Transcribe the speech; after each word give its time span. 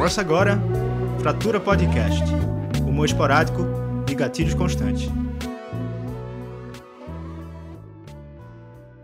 Começa 0.00 0.22
agora 0.22 0.58
Fratura 1.20 1.60
Podcast, 1.60 2.24
humor 2.88 3.04
esporádico 3.04 3.60
e 4.10 4.14
gatilhos 4.14 4.54
constantes. 4.54 5.10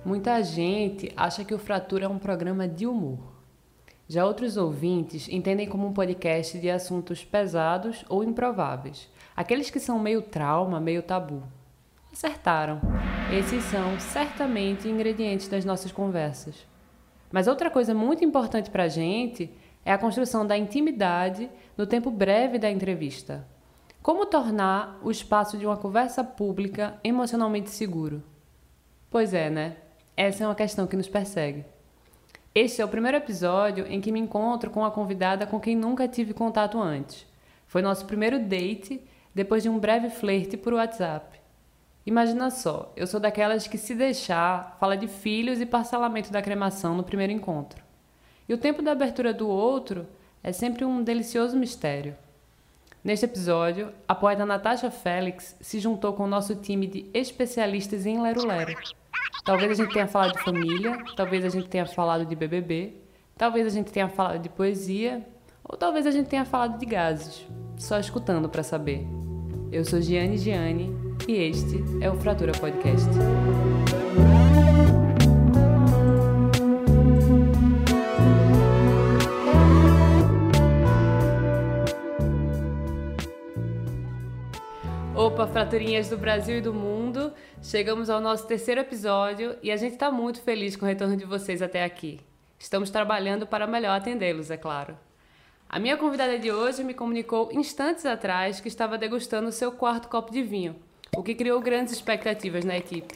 Muita 0.02 0.42
gente 0.42 1.12
acha 1.14 1.44
que 1.44 1.52
o 1.52 1.58
Fratura 1.58 2.06
é 2.06 2.08
um 2.08 2.18
programa 2.18 2.66
de 2.66 2.86
humor. 2.86 3.18
Já 4.08 4.24
outros 4.24 4.56
ouvintes 4.56 5.28
entendem 5.28 5.68
como 5.68 5.86
um 5.86 5.92
podcast 5.92 6.58
de 6.58 6.70
assuntos 6.70 7.22
pesados 7.22 8.02
ou 8.08 8.24
improváveis, 8.24 9.06
aqueles 9.36 9.68
que 9.68 9.78
são 9.78 9.98
meio 9.98 10.22
trauma, 10.22 10.80
meio 10.80 11.02
tabu. 11.02 11.42
Acertaram. 12.10 12.80
Esses 13.38 13.62
são 13.64 14.00
certamente 14.00 14.88
ingredientes 14.88 15.46
das 15.46 15.62
nossas 15.62 15.92
conversas. 15.92 16.66
Mas 17.30 17.46
outra 17.46 17.68
coisa 17.68 17.92
muito 17.92 18.24
importante 18.24 18.70
para 18.70 18.84
a 18.84 18.88
gente 18.88 19.50
é 19.86 19.92
a 19.92 19.98
construção 19.98 20.44
da 20.44 20.58
intimidade 20.58 21.48
no 21.78 21.86
tempo 21.86 22.10
breve 22.10 22.58
da 22.58 22.68
entrevista. 22.68 23.46
Como 24.02 24.26
tornar 24.26 24.98
o 25.00 25.12
espaço 25.12 25.56
de 25.56 25.64
uma 25.64 25.76
conversa 25.76 26.24
pública 26.24 26.98
emocionalmente 27.04 27.70
seguro? 27.70 28.20
Pois 29.08 29.32
é, 29.32 29.48
né? 29.48 29.76
Essa 30.16 30.42
é 30.42 30.46
uma 30.48 30.56
questão 30.56 30.88
que 30.88 30.96
nos 30.96 31.08
persegue. 31.08 31.64
Este 32.52 32.82
é 32.82 32.84
o 32.84 32.88
primeiro 32.88 33.16
episódio 33.16 33.86
em 33.86 34.00
que 34.00 34.10
me 34.10 34.18
encontro 34.18 34.72
com 34.72 34.80
uma 34.80 34.90
convidada 34.90 35.46
com 35.46 35.60
quem 35.60 35.76
nunca 35.76 36.08
tive 36.08 36.34
contato 36.34 36.80
antes. 36.80 37.24
Foi 37.68 37.80
nosso 37.80 38.06
primeiro 38.06 38.40
date 38.40 39.00
depois 39.32 39.62
de 39.62 39.68
um 39.68 39.78
breve 39.78 40.10
flerte 40.10 40.56
por 40.56 40.72
WhatsApp. 40.72 41.38
Imagina 42.04 42.50
só, 42.50 42.92
eu 42.96 43.06
sou 43.06 43.20
daquelas 43.20 43.68
que, 43.68 43.78
se 43.78 43.94
deixar, 43.94 44.76
fala 44.80 44.96
de 44.96 45.06
filhos 45.06 45.60
e 45.60 45.66
parcelamento 45.66 46.32
da 46.32 46.42
cremação 46.42 46.96
no 46.96 47.04
primeiro 47.04 47.32
encontro. 47.32 47.85
E 48.48 48.54
o 48.54 48.58
tempo 48.58 48.82
da 48.82 48.92
abertura 48.92 49.32
do 49.32 49.48
outro 49.48 50.06
é 50.42 50.52
sempre 50.52 50.84
um 50.84 51.02
delicioso 51.02 51.56
mistério. 51.56 52.14
Neste 53.02 53.24
episódio, 53.24 53.92
a 54.08 54.14
poeta 54.14 54.44
Natasha 54.44 54.90
Félix 54.90 55.56
se 55.60 55.78
juntou 55.78 56.12
com 56.12 56.24
o 56.24 56.28
nosso 56.28 56.56
time 56.56 56.86
de 56.86 57.06
especialistas 57.14 58.04
em 58.04 58.20
lero-lero. 58.20 58.74
Talvez 59.44 59.70
a 59.70 59.74
gente 59.74 59.92
tenha 59.92 60.08
falado 60.08 60.32
de 60.32 60.42
família, 60.42 60.98
talvez 61.16 61.44
a 61.44 61.48
gente 61.48 61.68
tenha 61.68 61.86
falado 61.86 62.26
de 62.26 62.34
BBB, 62.34 62.94
talvez 63.36 63.66
a 63.66 63.70
gente 63.70 63.92
tenha 63.92 64.08
falado 64.08 64.40
de 64.40 64.48
poesia, 64.48 65.24
ou 65.62 65.76
talvez 65.76 66.06
a 66.06 66.10
gente 66.10 66.28
tenha 66.28 66.44
falado 66.44 66.78
de 66.78 66.86
gases. 66.86 67.46
Só 67.76 67.98
escutando 67.98 68.48
para 68.48 68.64
saber. 68.64 69.06
Eu 69.70 69.84
sou 69.84 70.00
Giane 70.00 70.38
Giane 70.38 70.92
e 71.28 71.34
este 71.34 71.84
é 72.00 72.10
o 72.10 72.16
Fratura 72.16 72.52
Podcast. 72.52 73.08
Opa, 85.36 85.46
fraturinhas 85.48 86.08
do 86.08 86.16
Brasil 86.16 86.56
e 86.56 86.60
do 86.62 86.72
mundo! 86.72 87.30
Chegamos 87.62 88.08
ao 88.08 88.22
nosso 88.22 88.46
terceiro 88.46 88.80
episódio 88.80 89.54
e 89.62 89.70
a 89.70 89.76
gente 89.76 89.92
está 89.92 90.10
muito 90.10 90.40
feliz 90.40 90.76
com 90.76 90.86
o 90.86 90.88
retorno 90.88 91.14
de 91.14 91.26
vocês 91.26 91.60
até 91.60 91.84
aqui. 91.84 92.20
Estamos 92.58 92.88
trabalhando 92.88 93.46
para 93.46 93.66
melhor 93.66 93.98
atendê-los, 93.98 94.50
é 94.50 94.56
claro. 94.56 94.96
A 95.68 95.78
minha 95.78 95.98
convidada 95.98 96.38
de 96.38 96.50
hoje 96.50 96.82
me 96.82 96.94
comunicou 96.94 97.50
instantes 97.52 98.06
atrás 98.06 98.60
que 98.60 98.68
estava 98.68 98.96
degustando 98.96 99.48
o 99.48 99.52
seu 99.52 99.70
quarto 99.70 100.08
copo 100.08 100.32
de 100.32 100.42
vinho 100.42 100.74
o 101.14 101.22
que 101.22 101.34
criou 101.34 101.60
grandes 101.60 101.92
expectativas 101.92 102.64
na 102.64 102.78
equipe. 102.78 103.14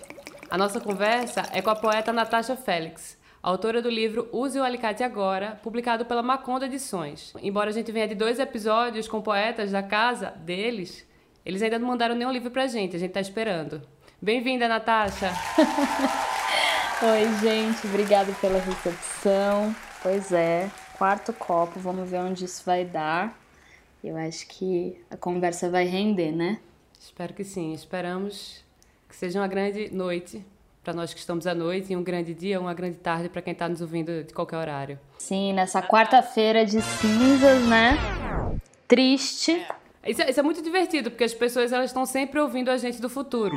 A 0.50 0.58
nossa 0.58 0.78
conversa 0.78 1.48
é 1.54 1.62
com 1.62 1.70
a 1.70 1.74
poeta 1.74 2.12
Natasha 2.12 2.54
Félix, 2.54 3.16
autora 3.42 3.80
do 3.80 3.88
livro 3.88 4.28
Use 4.30 4.58
o 4.58 4.62
Alicate 4.62 5.02
Agora, 5.02 5.58
publicado 5.62 6.04
pela 6.04 6.22
Maconda 6.22 6.66
Edições. 6.66 7.32
Embora 7.42 7.70
a 7.70 7.72
gente 7.72 7.90
venha 7.90 8.06
de 8.06 8.14
dois 8.14 8.38
episódios 8.38 9.08
com 9.08 9.22
poetas 9.22 9.70
da 9.70 9.82
casa 9.82 10.32
deles, 10.32 11.08
eles 11.44 11.62
ainda 11.62 11.78
não 11.78 11.88
mandaram 11.88 12.14
nenhum 12.14 12.30
livro 12.30 12.50
pra 12.50 12.66
gente, 12.66 12.96
a 12.96 12.98
gente 12.98 13.12
tá 13.12 13.20
esperando. 13.20 13.82
Bem-vinda, 14.20 14.68
Natasha! 14.68 15.32
Oi, 17.02 17.40
gente, 17.40 17.86
obrigada 17.86 18.30
pela 18.40 18.58
recepção. 18.58 19.74
Pois 20.02 20.32
é, 20.32 20.70
quarto 20.98 21.32
copo, 21.32 21.80
vamos 21.80 22.10
ver 22.10 22.18
onde 22.18 22.44
isso 22.44 22.62
vai 22.64 22.84
dar. 22.84 23.38
Eu 24.04 24.16
acho 24.16 24.46
que 24.48 24.98
a 25.10 25.16
conversa 25.16 25.70
vai 25.70 25.84
render, 25.84 26.32
né? 26.32 26.58
Espero 26.98 27.32
que 27.32 27.44
sim. 27.44 27.72
Esperamos 27.72 28.62
que 29.08 29.16
seja 29.16 29.40
uma 29.40 29.48
grande 29.48 29.90
noite 29.94 30.44
para 30.82 30.92
nós 30.92 31.12
que 31.12 31.20
estamos 31.20 31.46
à 31.46 31.54
noite 31.54 31.92
e 31.92 31.96
um 31.96 32.02
grande 32.02 32.34
dia, 32.34 32.60
uma 32.60 32.74
grande 32.74 32.96
tarde 32.96 33.28
para 33.28 33.42
quem 33.42 33.52
está 33.52 33.68
nos 33.68 33.80
ouvindo 33.80 34.24
de 34.24 34.32
qualquer 34.32 34.56
horário. 34.56 34.98
Sim, 35.18 35.52
nessa 35.52 35.82
quarta-feira 35.82 36.64
de 36.64 36.80
cinzas, 36.80 37.62
né? 37.66 37.98
Triste. 38.86 39.66
Isso 40.06 40.22
é, 40.22 40.30
isso 40.30 40.40
é, 40.40 40.42
muito 40.42 40.62
divertido, 40.62 41.10
porque 41.10 41.24
as 41.24 41.34
pessoas 41.34 41.72
elas 41.72 41.90
estão 41.90 42.06
sempre 42.06 42.40
ouvindo 42.40 42.70
a 42.70 42.76
gente 42.78 43.00
do 43.00 43.08
futuro. 43.08 43.56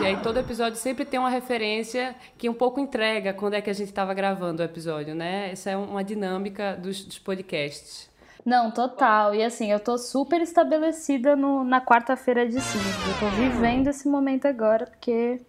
E 0.00 0.06
aí 0.06 0.16
todo 0.22 0.38
episódio 0.38 0.76
sempre 0.76 1.04
tem 1.04 1.18
uma 1.18 1.30
referência 1.30 2.14
que 2.36 2.48
um 2.48 2.54
pouco 2.54 2.80
entrega 2.80 3.32
quando 3.32 3.54
é 3.54 3.60
que 3.60 3.70
a 3.70 3.72
gente 3.72 3.88
estava 3.88 4.12
gravando 4.12 4.60
o 4.60 4.64
episódio, 4.64 5.14
né? 5.14 5.50
Essa 5.52 5.70
é 5.70 5.76
uma 5.76 6.02
dinâmica 6.02 6.76
dos, 6.76 7.04
dos 7.04 7.18
podcasts. 7.18 8.10
Não, 8.44 8.70
total. 8.70 9.34
E 9.34 9.42
assim, 9.42 9.70
eu 9.70 9.78
tô 9.78 9.96
super 9.98 10.40
estabelecida 10.40 11.36
no, 11.36 11.62
na 11.62 11.80
quarta-feira 11.80 12.46
de 12.46 12.60
cinza. 12.60 13.08
Eu 13.08 13.18
tô 13.20 13.36
vivendo 13.36 13.88
esse 13.88 14.08
momento 14.08 14.46
agora 14.46 14.86
porque 14.86 15.40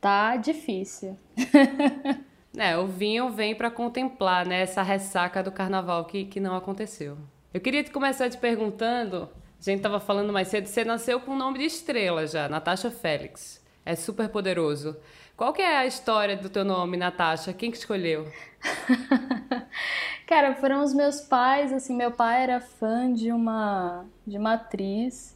tá 0.00 0.36
difícil. 0.36 1.16
é, 2.56 2.76
o 2.76 2.86
vinho 2.86 3.30
vem 3.30 3.54
para 3.54 3.70
contemplar, 3.70 4.46
né, 4.46 4.62
essa 4.62 4.82
ressaca 4.82 5.42
do 5.42 5.50
carnaval 5.50 6.04
que, 6.04 6.24
que 6.24 6.40
não 6.40 6.56
aconteceu. 6.56 7.16
Eu 7.52 7.60
queria 7.60 7.82
te 7.82 7.90
começar 7.90 8.28
te 8.30 8.38
perguntando, 8.38 9.28
a 9.60 9.62
gente 9.64 9.82
tava 9.82 10.00
falando 10.00 10.32
mais 10.32 10.48
cedo, 10.48 10.66
você 10.66 10.84
nasceu 10.84 11.20
com 11.20 11.32
o 11.32 11.36
nome 11.36 11.58
de 11.58 11.64
estrela 11.64 12.26
já, 12.26 12.48
Natasha 12.48 12.90
Félix. 12.90 13.62
É 13.84 13.94
super 13.96 14.28
poderoso. 14.28 14.96
Qual 15.36 15.52
que 15.52 15.62
é 15.62 15.78
a 15.78 15.86
história 15.86 16.36
do 16.36 16.48
teu 16.48 16.64
nome, 16.64 16.96
Natasha? 16.96 17.52
Quem 17.52 17.70
que 17.70 17.76
escolheu? 17.76 18.30
Cara, 20.26 20.54
foram 20.54 20.84
os 20.84 20.94
meus 20.94 21.20
pais, 21.20 21.72
assim, 21.72 21.96
meu 21.96 22.12
pai 22.12 22.42
era 22.42 22.60
fã 22.60 23.12
de 23.12 23.32
uma 23.32 24.04
de 24.26 24.38
uma 24.38 24.68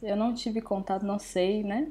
eu 0.01 0.15
não 0.15 0.33
tive 0.33 0.61
contato, 0.61 1.05
não 1.05 1.19
sei, 1.19 1.63
né? 1.63 1.87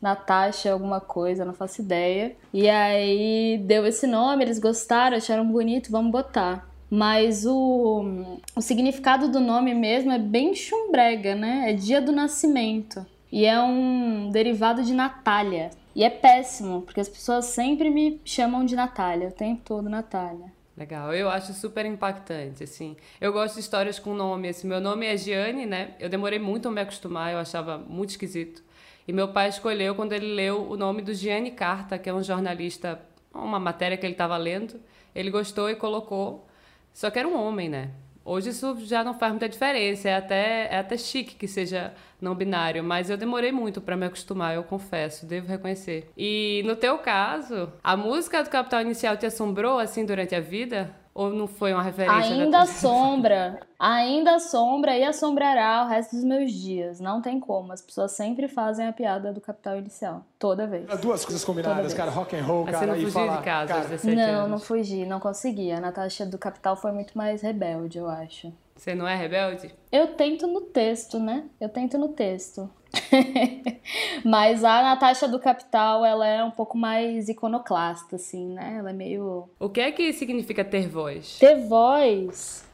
Natasha 0.00 0.72
alguma 0.72 1.00
coisa, 1.00 1.44
não 1.44 1.52
faço 1.52 1.80
ideia. 1.80 2.36
E 2.52 2.68
aí 2.68 3.58
deu 3.64 3.86
esse 3.86 4.06
nome, 4.06 4.44
eles 4.44 4.58
gostaram, 4.58 5.16
acharam 5.16 5.46
bonito, 5.46 5.90
vamos 5.90 6.12
botar. 6.12 6.68
Mas 6.90 7.44
o, 7.44 8.38
o 8.56 8.60
significado 8.62 9.28
do 9.28 9.40
nome 9.40 9.74
mesmo 9.74 10.10
é 10.10 10.18
bem 10.18 10.54
chumbrega, 10.54 11.34
né? 11.34 11.70
É 11.70 11.72
dia 11.74 12.00
do 12.00 12.12
nascimento. 12.12 13.04
E 13.30 13.44
é 13.44 13.60
um 13.60 14.30
derivado 14.30 14.82
de 14.82 14.94
Natália. 14.94 15.70
E 15.94 16.02
é 16.02 16.08
péssimo, 16.08 16.82
porque 16.82 17.00
as 17.00 17.08
pessoas 17.08 17.46
sempre 17.46 17.90
me 17.90 18.20
chamam 18.24 18.64
de 18.64 18.76
Natália, 18.76 19.28
o 19.28 19.32
tempo 19.32 19.62
todo 19.64 19.90
Natália. 19.90 20.58
Legal, 20.76 21.12
eu 21.12 21.28
acho 21.28 21.52
super 21.54 21.84
impactante, 21.84 22.62
assim. 22.62 22.96
Eu 23.20 23.32
gosto 23.32 23.54
de 23.54 23.60
histórias 23.60 23.98
com 23.98 24.14
nome, 24.14 24.48
assim. 24.48 24.68
Meu 24.68 24.80
nome 24.80 25.06
é 25.06 25.16
Giane, 25.16 25.66
né? 25.66 25.96
Eu 25.98 26.08
demorei 26.08 26.38
muito 26.38 26.68
a 26.68 26.70
me 26.70 26.80
acostumar, 26.80 27.32
eu 27.32 27.38
achava 27.38 27.78
muito 27.78 28.10
esquisito. 28.10 28.62
E 29.08 29.12
meu 29.12 29.28
pai 29.28 29.48
escolheu 29.48 29.94
quando 29.94 30.12
ele 30.12 30.34
leu 30.34 30.70
o 30.70 30.76
nome 30.76 31.00
do 31.00 31.14
Gianni 31.14 31.50
Carta, 31.50 31.98
que 31.98 32.10
é 32.10 32.12
um 32.12 32.22
jornalista, 32.22 33.00
uma 33.32 33.58
matéria 33.58 33.96
que 33.96 34.04
ele 34.04 34.12
estava 34.12 34.36
lendo. 34.36 34.78
Ele 35.14 35.30
gostou 35.30 35.70
e 35.70 35.74
colocou. 35.74 36.46
Só 36.92 37.08
que 37.08 37.18
era 37.18 37.26
um 37.26 37.34
homem, 37.34 37.70
né? 37.70 37.90
Hoje 38.22 38.50
isso 38.50 38.76
já 38.80 39.02
não 39.02 39.14
faz 39.14 39.32
muita 39.32 39.48
diferença, 39.48 40.10
é 40.10 40.16
até, 40.16 40.68
é 40.70 40.78
até 40.78 40.98
chique 40.98 41.36
que 41.36 41.48
seja 41.48 41.94
não 42.20 42.34
binário, 42.34 42.84
mas 42.84 43.08
eu 43.08 43.16
demorei 43.16 43.50
muito 43.50 43.80
para 43.80 43.96
me 43.96 44.04
acostumar, 44.04 44.54
eu 44.54 44.62
confesso, 44.62 45.24
devo 45.24 45.48
reconhecer. 45.48 46.10
E 46.14 46.62
no 46.66 46.76
teu 46.76 46.98
caso, 46.98 47.72
a 47.82 47.96
música 47.96 48.44
do 48.44 48.50
Capital 48.50 48.82
Inicial 48.82 49.16
te 49.16 49.24
assombrou 49.24 49.78
assim 49.78 50.04
durante 50.04 50.34
a 50.34 50.40
vida? 50.40 50.94
Ou 51.18 51.30
não 51.30 51.48
foi 51.48 51.72
uma 51.72 51.82
referência? 51.82 52.32
Ainda 52.32 52.60
assombra. 52.60 53.58
Ainda 53.76 54.36
assombra 54.36 54.96
e 54.96 55.02
assombrará 55.02 55.82
o 55.84 55.88
resto 55.88 56.14
dos 56.14 56.24
meus 56.24 56.52
dias. 56.52 57.00
Não 57.00 57.20
tem 57.20 57.40
como. 57.40 57.72
As 57.72 57.82
pessoas 57.82 58.12
sempre 58.12 58.46
fazem 58.46 58.86
a 58.86 58.92
piada 58.92 59.32
do 59.32 59.40
capital 59.40 59.76
inicial. 59.76 60.24
Toda 60.38 60.64
vez. 60.64 60.86
Duas 61.00 61.24
coisas 61.24 61.44
combinadas, 61.44 61.92
cara. 61.92 62.12
Rock 62.12 62.36
and 62.36 62.44
roll, 62.44 62.64
Mas 62.64 62.76
cara. 62.76 62.94
Você 62.94 63.02
não 63.02 63.10
fugiu 63.10 63.36
de 63.36 63.42
casa 63.42 63.66
cara... 63.66 63.80
aos 63.80 63.88
17 63.88 64.16
não, 64.16 64.22
anos? 64.22 64.38
Não, 64.38 64.48
não 64.48 64.58
fugi. 64.60 65.06
Não 65.06 65.18
consegui. 65.18 65.72
A 65.72 65.80
Natasha 65.80 66.24
do 66.24 66.38
capital 66.38 66.76
foi 66.76 66.92
muito 66.92 67.18
mais 67.18 67.42
rebelde, 67.42 67.98
eu 67.98 68.08
acho. 68.08 68.52
Você 68.76 68.94
não 68.94 69.08
é 69.08 69.16
rebelde? 69.16 69.74
Eu 69.90 70.14
tento 70.14 70.46
no 70.46 70.60
texto, 70.60 71.18
né? 71.18 71.46
Eu 71.60 71.68
tento 71.68 71.98
no 71.98 72.10
texto. 72.10 72.70
Mas 74.24 74.64
a 74.64 74.82
Natasha 74.82 75.28
do 75.28 75.38
Capital, 75.38 76.04
ela 76.04 76.26
é 76.26 76.42
um 76.42 76.50
pouco 76.50 76.76
mais 76.76 77.28
iconoclasta, 77.28 78.16
assim, 78.16 78.48
né? 78.48 78.76
Ela 78.78 78.90
é 78.90 78.92
meio. 78.92 79.48
O 79.58 79.68
que 79.68 79.80
é 79.80 79.92
que 79.92 80.12
significa 80.12 80.64
ter 80.64 80.88
voz? 80.88 81.38
Ter 81.38 81.56
voz, 81.66 82.66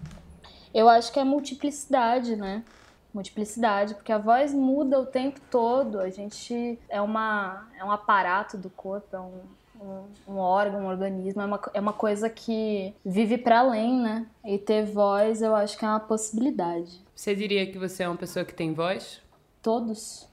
eu 0.72 0.88
acho 0.88 1.12
que 1.12 1.20
é 1.20 1.24
multiplicidade, 1.24 2.36
né? 2.36 2.64
Multiplicidade, 3.12 3.94
porque 3.94 4.10
a 4.10 4.18
voz 4.18 4.52
muda 4.52 4.98
o 4.98 5.06
tempo 5.06 5.40
todo. 5.50 6.00
A 6.00 6.10
gente 6.10 6.78
é, 6.88 7.00
uma, 7.00 7.68
é 7.78 7.84
um 7.84 7.92
aparato 7.92 8.58
do 8.58 8.68
corpo, 8.68 9.14
é 9.14 9.20
um, 9.20 9.40
um, 9.80 10.34
um 10.34 10.36
órgão, 10.38 10.80
um 10.80 10.88
organismo, 10.88 11.40
é 11.40 11.44
uma, 11.44 11.60
é 11.74 11.80
uma 11.80 11.92
coisa 11.92 12.28
que 12.28 12.92
vive 13.04 13.38
para 13.38 13.60
além, 13.60 14.00
né? 14.00 14.26
E 14.44 14.58
ter 14.58 14.84
voz 14.84 15.42
eu 15.42 15.54
acho 15.54 15.78
que 15.78 15.84
é 15.84 15.88
uma 15.88 16.00
possibilidade. 16.00 17.04
Você 17.14 17.36
diria 17.36 17.64
que 17.70 17.78
você 17.78 18.02
é 18.02 18.08
uma 18.08 18.16
pessoa 18.16 18.44
que 18.44 18.52
tem 18.52 18.74
voz? 18.74 19.22
Todos. 19.64 20.28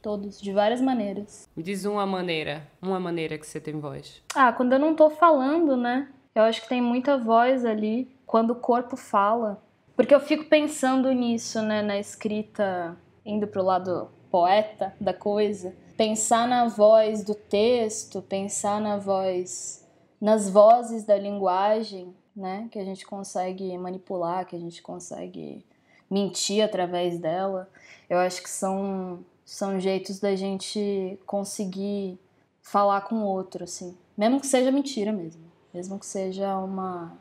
Todos, 0.00 0.40
de 0.40 0.52
várias 0.52 0.80
maneiras. 0.80 1.48
Me 1.56 1.64
diz 1.64 1.84
uma 1.84 2.06
maneira, 2.06 2.64
uma 2.80 3.00
maneira 3.00 3.36
que 3.36 3.44
você 3.44 3.60
tem 3.60 3.80
voz. 3.80 4.22
Ah, 4.32 4.52
quando 4.52 4.72
eu 4.72 4.78
não 4.78 4.94
tô 4.94 5.10
falando, 5.10 5.76
né? 5.76 6.08
Eu 6.32 6.44
acho 6.44 6.62
que 6.62 6.68
tem 6.68 6.80
muita 6.80 7.18
voz 7.18 7.64
ali 7.64 8.08
quando 8.24 8.52
o 8.52 8.54
corpo 8.54 8.96
fala. 8.96 9.60
Porque 9.96 10.14
eu 10.14 10.20
fico 10.20 10.44
pensando 10.44 11.10
nisso, 11.10 11.60
né, 11.60 11.82
na 11.82 11.98
escrita, 11.98 12.96
indo 13.26 13.48
pro 13.48 13.64
lado 13.64 14.12
poeta 14.30 14.94
da 15.00 15.12
coisa. 15.12 15.74
Pensar 15.96 16.46
na 16.46 16.68
voz 16.68 17.24
do 17.24 17.34
texto, 17.34 18.22
pensar 18.22 18.80
na 18.80 18.96
voz, 18.96 19.84
nas 20.20 20.48
vozes 20.48 21.02
da 21.04 21.18
linguagem, 21.18 22.14
né, 22.36 22.68
que 22.70 22.78
a 22.78 22.84
gente 22.84 23.04
consegue 23.04 23.76
manipular, 23.76 24.46
que 24.46 24.54
a 24.54 24.60
gente 24.60 24.80
consegue 24.80 25.66
mentir 26.10 26.62
através 26.64 27.18
dela. 27.18 27.68
Eu 28.08 28.18
acho 28.18 28.42
que 28.42 28.50
são 28.50 29.24
são 29.44 29.80
jeitos 29.80 30.20
da 30.20 30.36
gente 30.36 31.18
conseguir 31.24 32.18
falar 32.60 33.00
com 33.02 33.16
o 33.16 33.24
outro, 33.24 33.64
assim. 33.64 33.96
Mesmo 34.16 34.40
que 34.40 34.46
seja 34.46 34.70
mentira 34.70 35.10
mesmo. 35.10 35.42
Mesmo 35.72 35.98
que 35.98 36.04
seja 36.04 36.58
uma. 36.58 37.16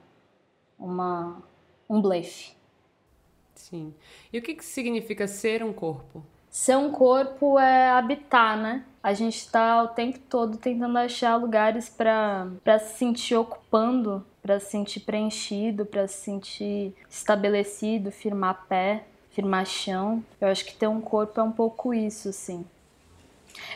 uma 0.77 1.41
um 1.89 2.01
blefe. 2.01 2.51
Sim. 3.55 3.93
E 4.31 4.37
o 4.37 4.41
que, 4.41 4.55
que 4.55 4.65
significa 4.65 5.27
ser 5.27 5.63
um 5.63 5.71
corpo? 5.71 6.23
Ser 6.49 6.75
um 6.75 6.91
corpo 6.91 7.57
é 7.57 7.89
habitar, 7.91 8.57
né? 8.57 8.85
A 9.01 9.13
gente 9.13 9.37
está 9.37 9.83
o 9.83 9.89
tempo 9.89 10.19
todo 10.29 10.57
tentando 10.57 10.97
achar 10.97 11.37
lugares 11.37 11.87
para 11.87 12.79
se 12.79 12.97
sentir 12.97 13.35
ocupando, 13.35 14.25
para 14.47 14.59
se 14.59 14.71
sentir 14.71 15.01
preenchido, 15.01 15.85
para 15.85 16.07
se 16.07 16.23
sentir 16.23 16.95
estabelecido, 17.09 18.11
firmar 18.11 18.65
pé 18.67 19.03
firmar 19.37 19.67
chão. 19.67 20.25
Eu 20.41 20.47
acho 20.47 20.65
que 20.65 20.73
ter 20.73 20.87
um 20.87 20.99
corpo 20.99 21.39
é 21.39 21.43
um 21.43 21.51
pouco 21.51 21.93
isso, 21.93 22.29
assim. 22.29 22.65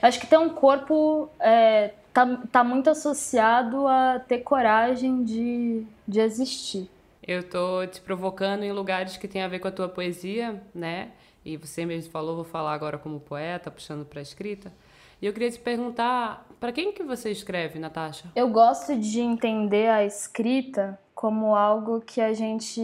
Eu 0.02 0.08
acho 0.08 0.20
que 0.20 0.26
ter 0.26 0.40
um 0.40 0.50
corpo 0.50 1.30
é, 1.40 1.94
tá, 2.12 2.26
tá 2.52 2.64
muito 2.64 2.90
associado 2.90 3.88
a 3.88 4.20
ter 4.20 4.40
coragem 4.40 5.24
de, 5.24 5.86
de 6.08 6.20
existir. 6.20 6.90
Eu 7.22 7.44
tô 7.44 7.86
te 7.86 8.02
provocando 8.02 8.64
em 8.64 8.72
lugares 8.72 9.18
que 9.18 9.28
tem 9.28 9.44
a 9.44 9.48
ver 9.48 9.60
com 9.60 9.68
a 9.68 9.72
tua 9.72 9.88
poesia, 9.88 10.60
né? 10.74 11.12
E 11.46 11.58
você 11.58 11.86
mesmo 11.86 12.12
falou, 12.12 12.36
vou 12.36 12.44
falar 12.44 12.74
agora 12.74 12.98
como 12.98 13.20
poeta, 13.20 13.70
puxando 13.70 14.04
para 14.04 14.20
a 14.20 14.24
escrita. 14.24 14.74
E 15.22 15.28
eu 15.28 15.34
queria 15.34 15.52
te 15.52 15.60
perguntar, 15.60 16.48
para 16.62 16.72
quem 16.72 16.94
que 16.94 17.04
você 17.04 17.32
escreve, 17.32 17.80
Natasha? 17.80 18.32
Eu 18.36 18.48
gosto 18.48 18.96
de 18.96 19.20
entender 19.20 19.90
a 19.90 20.06
escrita 20.06 20.98
como 21.16 21.56
algo 21.56 22.00
que 22.02 22.22
a 22.22 22.34
gente 22.34 22.80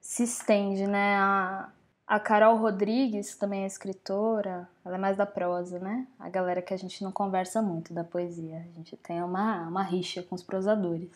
se 0.00 0.22
estende, 0.22 0.86
né? 0.86 1.16
A, 1.16 1.68
a 2.06 2.20
Carol 2.20 2.56
Rodrigues, 2.56 3.34
também 3.34 3.64
é 3.64 3.66
escritora, 3.66 4.68
ela 4.84 4.94
é 4.94 4.98
mais 4.98 5.16
da 5.16 5.26
prosa, 5.26 5.80
né? 5.80 6.06
A 6.16 6.28
galera 6.28 6.62
que 6.62 6.72
a 6.72 6.76
gente 6.76 7.02
não 7.02 7.10
conversa 7.10 7.60
muito 7.60 7.92
da 7.92 8.04
poesia. 8.04 8.64
A 8.70 8.76
gente 8.76 8.96
tem 8.96 9.20
uma, 9.20 9.66
uma 9.66 9.82
rixa 9.82 10.22
com 10.22 10.36
os 10.36 10.42
prosadores. 10.44 11.10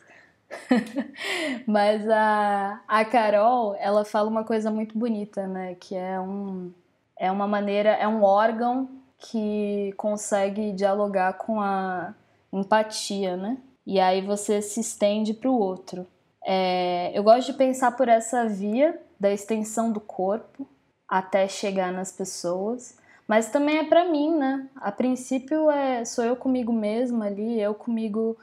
Mas 1.68 2.08
a, 2.08 2.80
a 2.88 3.04
Carol, 3.04 3.76
ela 3.78 4.04
fala 4.04 4.28
uma 4.28 4.42
coisa 4.42 4.72
muito 4.72 4.98
bonita, 4.98 5.46
né? 5.46 5.76
Que 5.76 5.94
é 5.94 6.18
um 6.18 6.72
é 7.18 7.30
uma 7.30 7.46
maneira, 7.46 7.90
é 7.90 8.06
um 8.06 8.22
órgão 8.22 8.88
que 9.18 9.92
consegue 9.96 10.72
dialogar 10.72 11.34
com 11.34 11.60
a 11.60 12.14
empatia, 12.52 13.36
né? 13.36 13.58
E 13.86 14.00
aí 14.00 14.20
você 14.20 14.60
se 14.60 14.80
estende 14.80 15.32
para 15.32 15.50
o 15.50 15.58
outro. 15.58 16.06
É, 16.44 17.10
eu 17.14 17.22
gosto 17.22 17.52
de 17.52 17.58
pensar 17.58 17.92
por 17.92 18.08
essa 18.08 18.46
via 18.46 19.00
da 19.18 19.32
extensão 19.32 19.90
do 19.90 20.00
corpo, 20.00 20.66
até 21.08 21.48
chegar 21.48 21.92
nas 21.92 22.12
pessoas. 22.12 22.96
Mas 23.26 23.50
também 23.50 23.78
é 23.78 23.84
para 23.84 24.04
mim, 24.04 24.36
né? 24.36 24.68
A 24.76 24.92
princípio 24.92 25.70
é 25.70 26.04
sou 26.04 26.24
eu 26.24 26.36
comigo 26.36 26.72
mesma 26.72 27.26
ali, 27.26 27.60
eu 27.60 27.74
comigo 27.74 28.36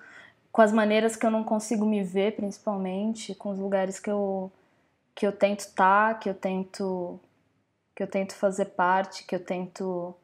com 0.51 0.61
as 0.61 0.71
maneiras 0.71 1.15
que 1.15 1.25
eu 1.25 1.31
não 1.31 1.43
consigo 1.43 1.85
me 1.85 2.03
ver, 2.03 2.35
principalmente, 2.35 3.33
com 3.35 3.49
os 3.51 3.59
lugares 3.59 3.99
que 3.99 4.09
eu 4.09 4.51
que 5.15 5.27
eu 5.27 5.31
tento 5.31 5.59
estar, 5.61 6.13
tá, 6.13 6.19
que 6.19 6.29
eu 6.29 6.33
tento 6.33 7.19
que 7.95 8.03
eu 8.03 8.07
tento 8.07 8.33
fazer 8.33 8.65
parte, 8.65 9.25
que 9.25 9.35
eu 9.35 9.43
tento 9.43 10.15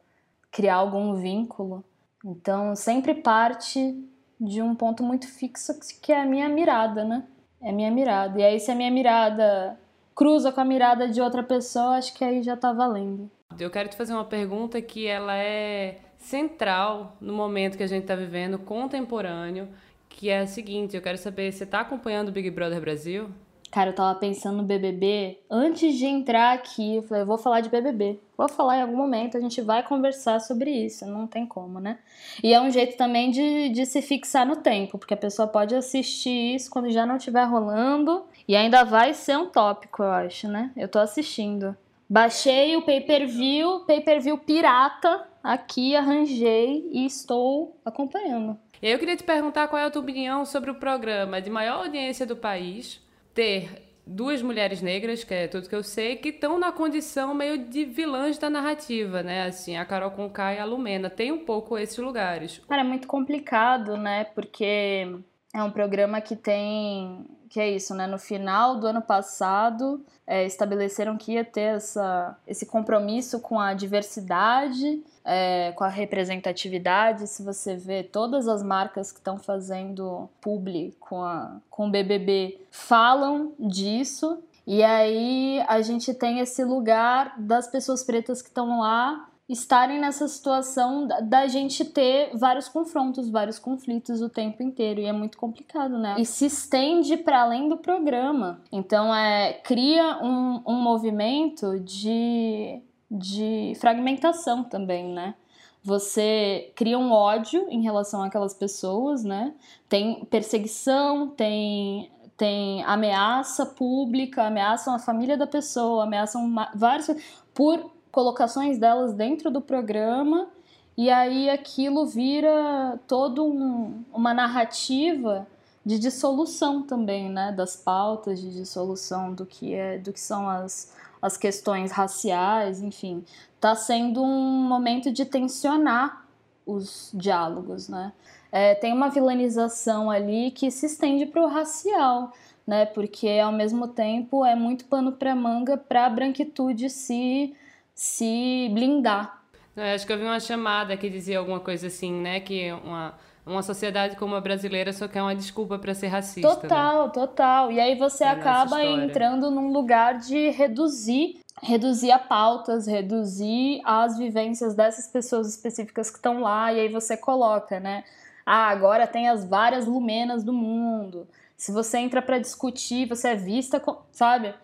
criar 0.50 0.76
algum 0.76 1.14
vínculo. 1.14 1.84
Então, 2.24 2.74
sempre 2.74 3.14
parte 3.14 3.94
de 4.40 4.62
um 4.62 4.74
ponto 4.74 5.02
muito 5.02 5.26
fixo 5.26 5.72
que 6.02 6.12
é 6.12 6.22
a 6.22 6.26
minha 6.26 6.48
mirada, 6.48 7.04
né? 7.04 7.24
É 7.60 7.70
a 7.70 7.72
minha 7.72 7.90
mirada. 7.90 8.40
E 8.40 8.42
aí 8.42 8.58
se 8.58 8.70
a 8.70 8.74
minha 8.74 8.90
mirada 8.90 9.78
cruza 10.14 10.50
com 10.50 10.60
a 10.60 10.64
mirada 10.64 11.08
de 11.08 11.20
outra 11.20 11.42
pessoa, 11.42 11.96
acho 11.96 12.14
que 12.14 12.24
aí 12.24 12.42
já 12.42 12.56
tá 12.56 12.72
valendo. 12.72 13.30
Eu 13.58 13.70
quero 13.70 13.88
te 13.88 13.96
fazer 13.96 14.14
uma 14.14 14.24
pergunta 14.24 14.80
que 14.80 15.06
ela 15.06 15.36
é 15.36 15.98
central 16.18 17.16
no 17.20 17.32
momento 17.32 17.76
que 17.76 17.82
a 17.82 17.86
gente 17.86 18.02
está 18.02 18.14
vivendo, 18.14 18.58
contemporâneo, 18.58 19.68
que 20.08 20.28
é 20.28 20.40
a 20.40 20.46
seguinte, 20.46 20.96
eu 20.96 21.02
quero 21.02 21.18
saber, 21.18 21.52
você 21.52 21.64
está 21.64 21.80
acompanhando 21.80 22.28
o 22.28 22.32
Big 22.32 22.50
Brother 22.50 22.80
Brasil? 22.80 23.30
Cara, 23.70 23.90
eu 23.90 23.94
tava 23.94 24.18
pensando 24.18 24.58
no 24.58 24.62
BBB. 24.64 25.38
Antes 25.48 25.96
de 25.96 26.04
entrar 26.04 26.54
aqui, 26.54 26.96
eu 26.96 27.02
falei, 27.02 27.22
eu 27.22 27.26
vou 27.26 27.38
falar 27.38 27.60
de 27.60 27.68
BBB. 27.68 28.18
Vou 28.40 28.48
falar 28.48 28.78
em 28.78 28.80
algum 28.80 28.96
momento, 28.96 29.36
a 29.36 29.40
gente 29.40 29.60
vai 29.60 29.82
conversar 29.82 30.40
sobre 30.40 30.70
isso, 30.70 31.04
não 31.04 31.26
tem 31.26 31.44
como, 31.44 31.78
né? 31.78 31.98
E 32.42 32.54
é 32.54 32.58
um 32.58 32.70
jeito 32.70 32.96
também 32.96 33.30
de, 33.30 33.68
de 33.68 33.84
se 33.84 34.00
fixar 34.00 34.46
no 34.46 34.56
tempo, 34.56 34.96
porque 34.96 35.12
a 35.12 35.16
pessoa 35.18 35.46
pode 35.46 35.74
assistir 35.74 36.54
isso 36.54 36.70
quando 36.70 36.90
já 36.90 37.04
não 37.04 37.18
estiver 37.18 37.44
rolando 37.44 38.24
e 38.48 38.56
ainda 38.56 38.82
vai 38.82 39.12
ser 39.12 39.36
um 39.36 39.50
tópico, 39.50 40.02
eu 40.02 40.10
acho, 40.10 40.48
né? 40.48 40.70
Eu 40.74 40.88
tô 40.88 40.98
assistindo. 40.98 41.76
Baixei 42.08 42.78
o 42.78 42.82
pay-per-view, 42.82 43.80
pay-per-view 43.80 44.38
pirata 44.38 45.28
aqui, 45.44 45.94
arranjei 45.94 46.88
e 46.90 47.04
estou 47.04 47.78
acompanhando. 47.84 48.58
Eu 48.80 48.98
queria 48.98 49.18
te 49.18 49.22
perguntar 49.22 49.68
qual 49.68 49.82
é 49.82 49.84
a 49.84 49.90
tua 49.90 50.00
opinião 50.00 50.46
sobre 50.46 50.70
o 50.70 50.76
programa 50.76 51.42
de 51.42 51.50
maior 51.50 51.84
audiência 51.84 52.24
do 52.24 52.36
país 52.36 53.02
ter 53.34 53.89
duas 54.06 54.42
mulheres 54.42 54.82
negras, 54.82 55.24
que 55.24 55.34
é 55.34 55.48
tudo 55.48 55.68
que 55.68 55.74
eu 55.74 55.82
sei, 55.82 56.16
que 56.16 56.30
estão 56.30 56.58
na 56.58 56.72
condição 56.72 57.34
meio 57.34 57.58
de 57.58 57.84
vilãs 57.84 58.38
da 58.38 58.50
narrativa, 58.50 59.22
né? 59.22 59.44
Assim, 59.44 59.76
a 59.76 59.84
Carol 59.84 60.10
Conká 60.10 60.54
e 60.54 60.58
a 60.58 60.64
Lumena. 60.64 61.08
Tem 61.08 61.32
um 61.32 61.44
pouco 61.44 61.78
esses 61.78 61.98
lugares. 61.98 62.60
Cara, 62.68 62.82
é 62.82 62.84
muito 62.84 63.06
complicado, 63.06 63.96
né? 63.96 64.24
Porque 64.24 65.06
é 65.52 65.62
um 65.62 65.70
programa 65.70 66.20
que 66.20 66.36
tem 66.36 67.26
que 67.50 67.58
é 67.58 67.68
isso, 67.68 67.96
né? 67.96 68.06
No 68.06 68.16
final 68.16 68.76
do 68.76 68.86
ano 68.86 69.02
passado, 69.02 70.00
é, 70.24 70.46
estabeleceram 70.46 71.16
que 71.16 71.32
ia 71.32 71.44
ter 71.44 71.74
essa, 71.74 72.38
esse 72.46 72.64
compromisso 72.64 73.40
com 73.40 73.58
a 73.58 73.74
diversidade, 73.74 75.02
é, 75.24 75.72
com 75.72 75.82
a 75.82 75.88
representatividade. 75.88 77.26
Se 77.26 77.42
você 77.42 77.74
vê 77.74 78.04
todas 78.04 78.46
as 78.46 78.62
marcas 78.62 79.10
que 79.10 79.18
estão 79.18 79.36
fazendo 79.36 80.30
publi 80.40 80.94
com, 81.00 81.24
a, 81.24 81.56
com 81.68 81.88
o 81.88 81.90
BBB 81.90 82.60
falam 82.70 83.52
disso. 83.58 84.40
E 84.64 84.84
aí 84.84 85.60
a 85.66 85.82
gente 85.82 86.14
tem 86.14 86.38
esse 86.38 86.62
lugar 86.62 87.34
das 87.36 87.66
pessoas 87.66 88.04
pretas 88.04 88.40
que 88.40 88.48
estão 88.48 88.78
lá 88.78 89.28
estarem 89.50 89.98
nessa 89.98 90.28
situação 90.28 91.08
da 91.22 91.48
gente 91.48 91.84
ter 91.84 92.30
vários 92.36 92.68
confrontos, 92.68 93.28
vários 93.28 93.58
conflitos 93.58 94.22
o 94.22 94.28
tempo 94.28 94.62
inteiro 94.62 95.00
e 95.00 95.06
é 95.06 95.12
muito 95.12 95.36
complicado, 95.36 95.98
né? 95.98 96.14
E 96.18 96.24
se 96.24 96.46
estende 96.46 97.16
para 97.16 97.42
além 97.42 97.68
do 97.68 97.76
programa. 97.76 98.62
Então 98.70 99.14
é 99.14 99.54
cria 99.64 100.18
um, 100.22 100.62
um 100.64 100.80
movimento 100.80 101.80
de, 101.80 102.80
de 103.10 103.72
fragmentação 103.80 104.62
também, 104.62 105.12
né? 105.12 105.34
Você 105.82 106.72
cria 106.76 106.98
um 106.98 107.10
ódio 107.10 107.66
em 107.70 107.82
relação 107.82 108.22
àquelas 108.22 108.54
pessoas, 108.54 109.24
né? 109.24 109.54
Tem 109.88 110.24
perseguição, 110.26 111.28
tem 111.28 112.10
tem 112.36 112.82
ameaça 112.84 113.66
pública, 113.66 114.44
ameaçam 114.44 114.94
a 114.94 114.98
família 114.98 115.36
da 115.36 115.46
pessoa, 115.46 116.04
ameaçam 116.04 116.50
vários 116.74 117.10
por 117.52 117.99
colocações 118.10 118.78
delas 118.78 119.12
dentro 119.12 119.50
do 119.50 119.60
programa 119.60 120.48
e 120.96 121.08
aí 121.08 121.48
aquilo 121.48 122.06
vira 122.06 122.98
toda 123.06 123.42
um, 123.42 124.04
uma 124.12 124.34
narrativa 124.34 125.46
de 125.84 125.98
dissolução 125.98 126.82
também, 126.82 127.30
né, 127.30 127.52
das 127.52 127.74
pautas 127.74 128.40
de 128.40 128.50
dissolução 128.52 129.32
do 129.32 129.46
que 129.46 129.74
é, 129.74 129.98
do 129.98 130.12
que 130.12 130.20
são 130.20 130.48
as, 130.48 130.94
as 131.22 131.36
questões 131.36 131.90
raciais, 131.90 132.82
enfim, 132.82 133.24
está 133.54 133.74
sendo 133.74 134.22
um 134.22 134.62
momento 134.62 135.10
de 135.10 135.24
tensionar 135.24 136.26
os 136.66 137.10
diálogos, 137.14 137.88
né? 137.88 138.12
É, 138.52 138.74
tem 138.74 138.92
uma 138.92 139.08
vilanização 139.08 140.10
ali 140.10 140.50
que 140.50 140.70
se 140.70 140.86
estende 140.86 141.24
para 141.24 141.42
o 141.42 141.48
racial, 141.48 142.32
né? 142.66 142.84
Porque 142.84 143.28
ao 143.42 143.52
mesmo 143.52 143.88
tempo 143.88 144.44
é 144.44 144.54
muito 144.54 144.84
pano 144.84 145.12
para 145.12 145.34
manga 145.34 145.76
para 145.76 146.06
a 146.06 146.10
branquitude 146.10 146.90
se 146.90 147.54
se 148.00 148.70
blindar. 148.72 149.42
Eu 149.76 149.94
acho 149.94 150.06
que 150.06 150.12
eu 150.14 150.16
vi 150.16 150.24
uma 150.24 150.40
chamada 150.40 150.96
que 150.96 151.10
dizia 151.10 151.38
alguma 151.38 151.60
coisa 151.60 151.88
assim, 151.88 152.10
né? 152.10 152.40
Que 152.40 152.72
uma, 152.72 153.12
uma 153.44 153.62
sociedade 153.62 154.16
como 154.16 154.34
a 154.34 154.40
brasileira 154.40 154.90
só 154.90 155.06
quer 155.06 155.20
uma 155.20 155.34
desculpa 155.34 155.78
para 155.78 155.92
ser 155.92 156.06
racista. 156.06 156.48
Né? 156.48 156.54
Total, 156.54 157.06
né? 157.06 157.12
total. 157.12 157.70
E 157.70 157.78
aí 157.78 157.98
você 157.98 158.24
é 158.24 158.28
acaba 158.28 158.82
entrando 158.82 159.50
num 159.50 159.70
lugar 159.70 160.16
de 160.16 160.48
reduzir 160.48 161.40
reduzir 161.62 162.10
a 162.10 162.18
pautas, 162.18 162.86
reduzir 162.86 163.82
as 163.84 164.16
vivências 164.16 164.74
dessas 164.74 165.06
pessoas 165.06 165.46
específicas 165.50 166.08
que 166.08 166.16
estão 166.16 166.40
lá, 166.40 166.72
e 166.72 166.80
aí 166.80 166.88
você 166.88 167.18
coloca, 167.18 167.78
né? 167.78 168.02
Ah, 168.46 168.68
agora 168.68 169.06
tem 169.06 169.28
as 169.28 169.44
várias 169.44 169.84
lumenas 169.84 170.42
do 170.42 170.54
mundo. 170.54 171.28
Se 171.54 171.70
você 171.70 171.98
entra 171.98 172.22
para 172.22 172.38
discutir, 172.38 173.06
você 173.06 173.28
é 173.28 173.36
vista, 173.36 173.78
com, 173.78 173.98
sabe? 174.10 174.54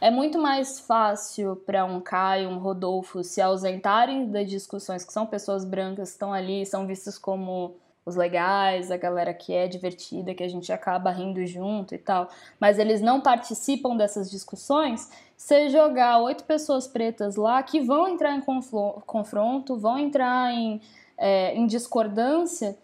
É 0.00 0.10
muito 0.10 0.38
mais 0.38 0.80
fácil 0.80 1.56
para 1.64 1.84
um 1.84 2.00
Caio, 2.00 2.48
um 2.48 2.58
Rodolfo 2.58 3.22
se 3.22 3.40
ausentarem 3.40 4.30
das 4.30 4.48
discussões 4.48 5.04
que 5.04 5.12
são 5.12 5.26
pessoas 5.26 5.64
brancas 5.64 6.10
estão 6.10 6.32
ali, 6.32 6.66
são 6.66 6.86
vistas 6.86 7.18
como 7.18 7.76
os 8.04 8.16
legais, 8.16 8.90
a 8.90 8.96
galera 8.96 9.32
que 9.32 9.52
é 9.52 9.68
divertida, 9.68 10.34
que 10.34 10.42
a 10.42 10.48
gente 10.48 10.72
acaba 10.72 11.10
rindo 11.10 11.44
junto 11.46 11.94
e 11.94 11.98
tal, 11.98 12.28
mas 12.58 12.78
eles 12.78 13.00
não 13.00 13.20
participam 13.20 13.96
dessas 13.96 14.30
discussões, 14.30 15.08
você 15.36 15.68
jogar 15.68 16.18
oito 16.18 16.44
pessoas 16.44 16.86
pretas 16.86 17.36
lá 17.36 17.62
que 17.62 17.80
vão 17.80 18.08
entrar 18.08 18.34
em 18.34 18.42
confronto, 19.06 19.76
vão 19.76 19.98
entrar 19.98 20.52
em, 20.52 20.80
é, 21.16 21.54
em 21.54 21.66
discordância, 21.66 22.76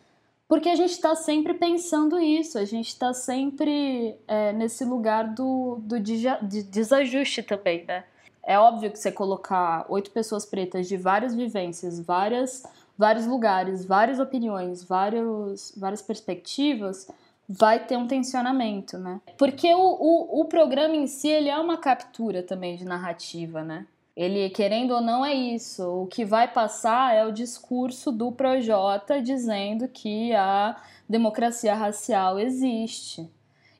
porque 0.48 0.70
a 0.70 0.74
gente 0.74 0.92
está 0.92 1.14
sempre 1.14 1.54
pensando 1.54 2.18
isso, 2.18 2.58
a 2.58 2.64
gente 2.64 2.88
está 2.88 3.12
sempre 3.12 4.16
é, 4.26 4.52
nesse 4.52 4.84
lugar 4.84 5.28
do, 5.28 5.78
do 5.82 6.00
de 6.00 6.62
desajuste 6.62 7.42
também, 7.42 7.84
né? 7.84 8.04
É 8.42 8.58
óbvio 8.58 8.90
que 8.90 8.98
você 8.98 9.12
colocar 9.12 9.84
oito 9.90 10.10
pessoas 10.10 10.46
pretas 10.46 10.88
de 10.88 10.96
várias 10.96 11.34
vivências, 11.34 12.00
várias 12.00 12.62
vários 12.98 13.26
lugares, 13.26 13.84
várias 13.84 14.18
opiniões, 14.18 14.82
vários, 14.82 15.72
várias 15.76 16.02
perspectivas, 16.02 17.08
vai 17.48 17.86
ter 17.86 17.96
um 17.96 18.08
tensionamento, 18.08 18.98
né? 18.98 19.20
Porque 19.38 19.72
o, 19.72 19.78
o, 19.78 20.40
o 20.40 20.44
programa 20.46 20.96
em 20.96 21.06
si, 21.06 21.28
ele 21.28 21.48
é 21.48 21.56
uma 21.56 21.76
captura 21.76 22.42
também 22.42 22.76
de 22.76 22.84
narrativa, 22.84 23.62
né? 23.62 23.86
Ele, 24.18 24.50
querendo 24.50 24.94
ou 24.94 25.00
não, 25.00 25.24
é 25.24 25.32
isso. 25.32 26.02
O 26.02 26.08
que 26.08 26.24
vai 26.24 26.48
passar 26.52 27.14
é 27.14 27.24
o 27.24 27.30
discurso 27.30 28.10
do 28.10 28.32
Projota 28.32 29.22
dizendo 29.22 29.86
que 29.86 30.34
a 30.34 30.74
democracia 31.08 31.72
racial 31.72 32.36
existe. 32.36 33.30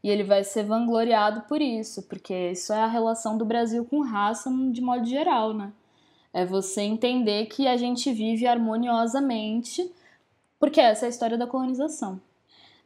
E 0.00 0.08
ele 0.08 0.22
vai 0.22 0.44
ser 0.44 0.62
vangloriado 0.62 1.40
por 1.48 1.60
isso, 1.60 2.04
porque 2.04 2.52
isso 2.52 2.72
é 2.72 2.78
a 2.78 2.86
relação 2.86 3.36
do 3.36 3.44
Brasil 3.44 3.84
com 3.84 4.00
raça 4.00 4.48
de 4.70 4.80
modo 4.80 5.04
geral, 5.04 5.52
né? 5.52 5.72
É 6.32 6.46
você 6.46 6.82
entender 6.82 7.46
que 7.46 7.66
a 7.66 7.76
gente 7.76 8.12
vive 8.12 8.46
harmoniosamente, 8.46 9.90
porque 10.60 10.80
essa 10.80 11.04
é 11.04 11.08
a 11.08 11.10
história 11.10 11.36
da 11.36 11.48
colonização. 11.48 12.20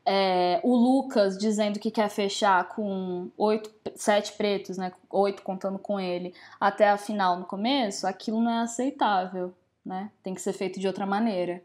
É, 0.04 0.60
o 0.64 0.74
Lucas 0.74 1.38
dizendo 1.38 1.78
que 1.78 1.90
quer 1.90 2.08
fechar 2.08 2.68
com 2.68 3.30
oito, 3.36 3.70
sete 3.94 4.32
pretos, 4.32 4.76
né, 4.76 4.92
oito 5.10 5.42
contando 5.42 5.78
com 5.78 6.00
ele, 6.00 6.34
até 6.60 6.90
a 6.90 6.96
final 6.96 7.38
no 7.38 7.44
começo, 7.44 8.06
aquilo 8.06 8.40
não 8.40 8.50
é 8.50 8.62
aceitável, 8.62 9.54
né? 9.84 10.10
Tem 10.22 10.34
que 10.34 10.40
ser 10.40 10.52
feito 10.52 10.80
de 10.80 10.86
outra 10.86 11.06
maneira. 11.06 11.62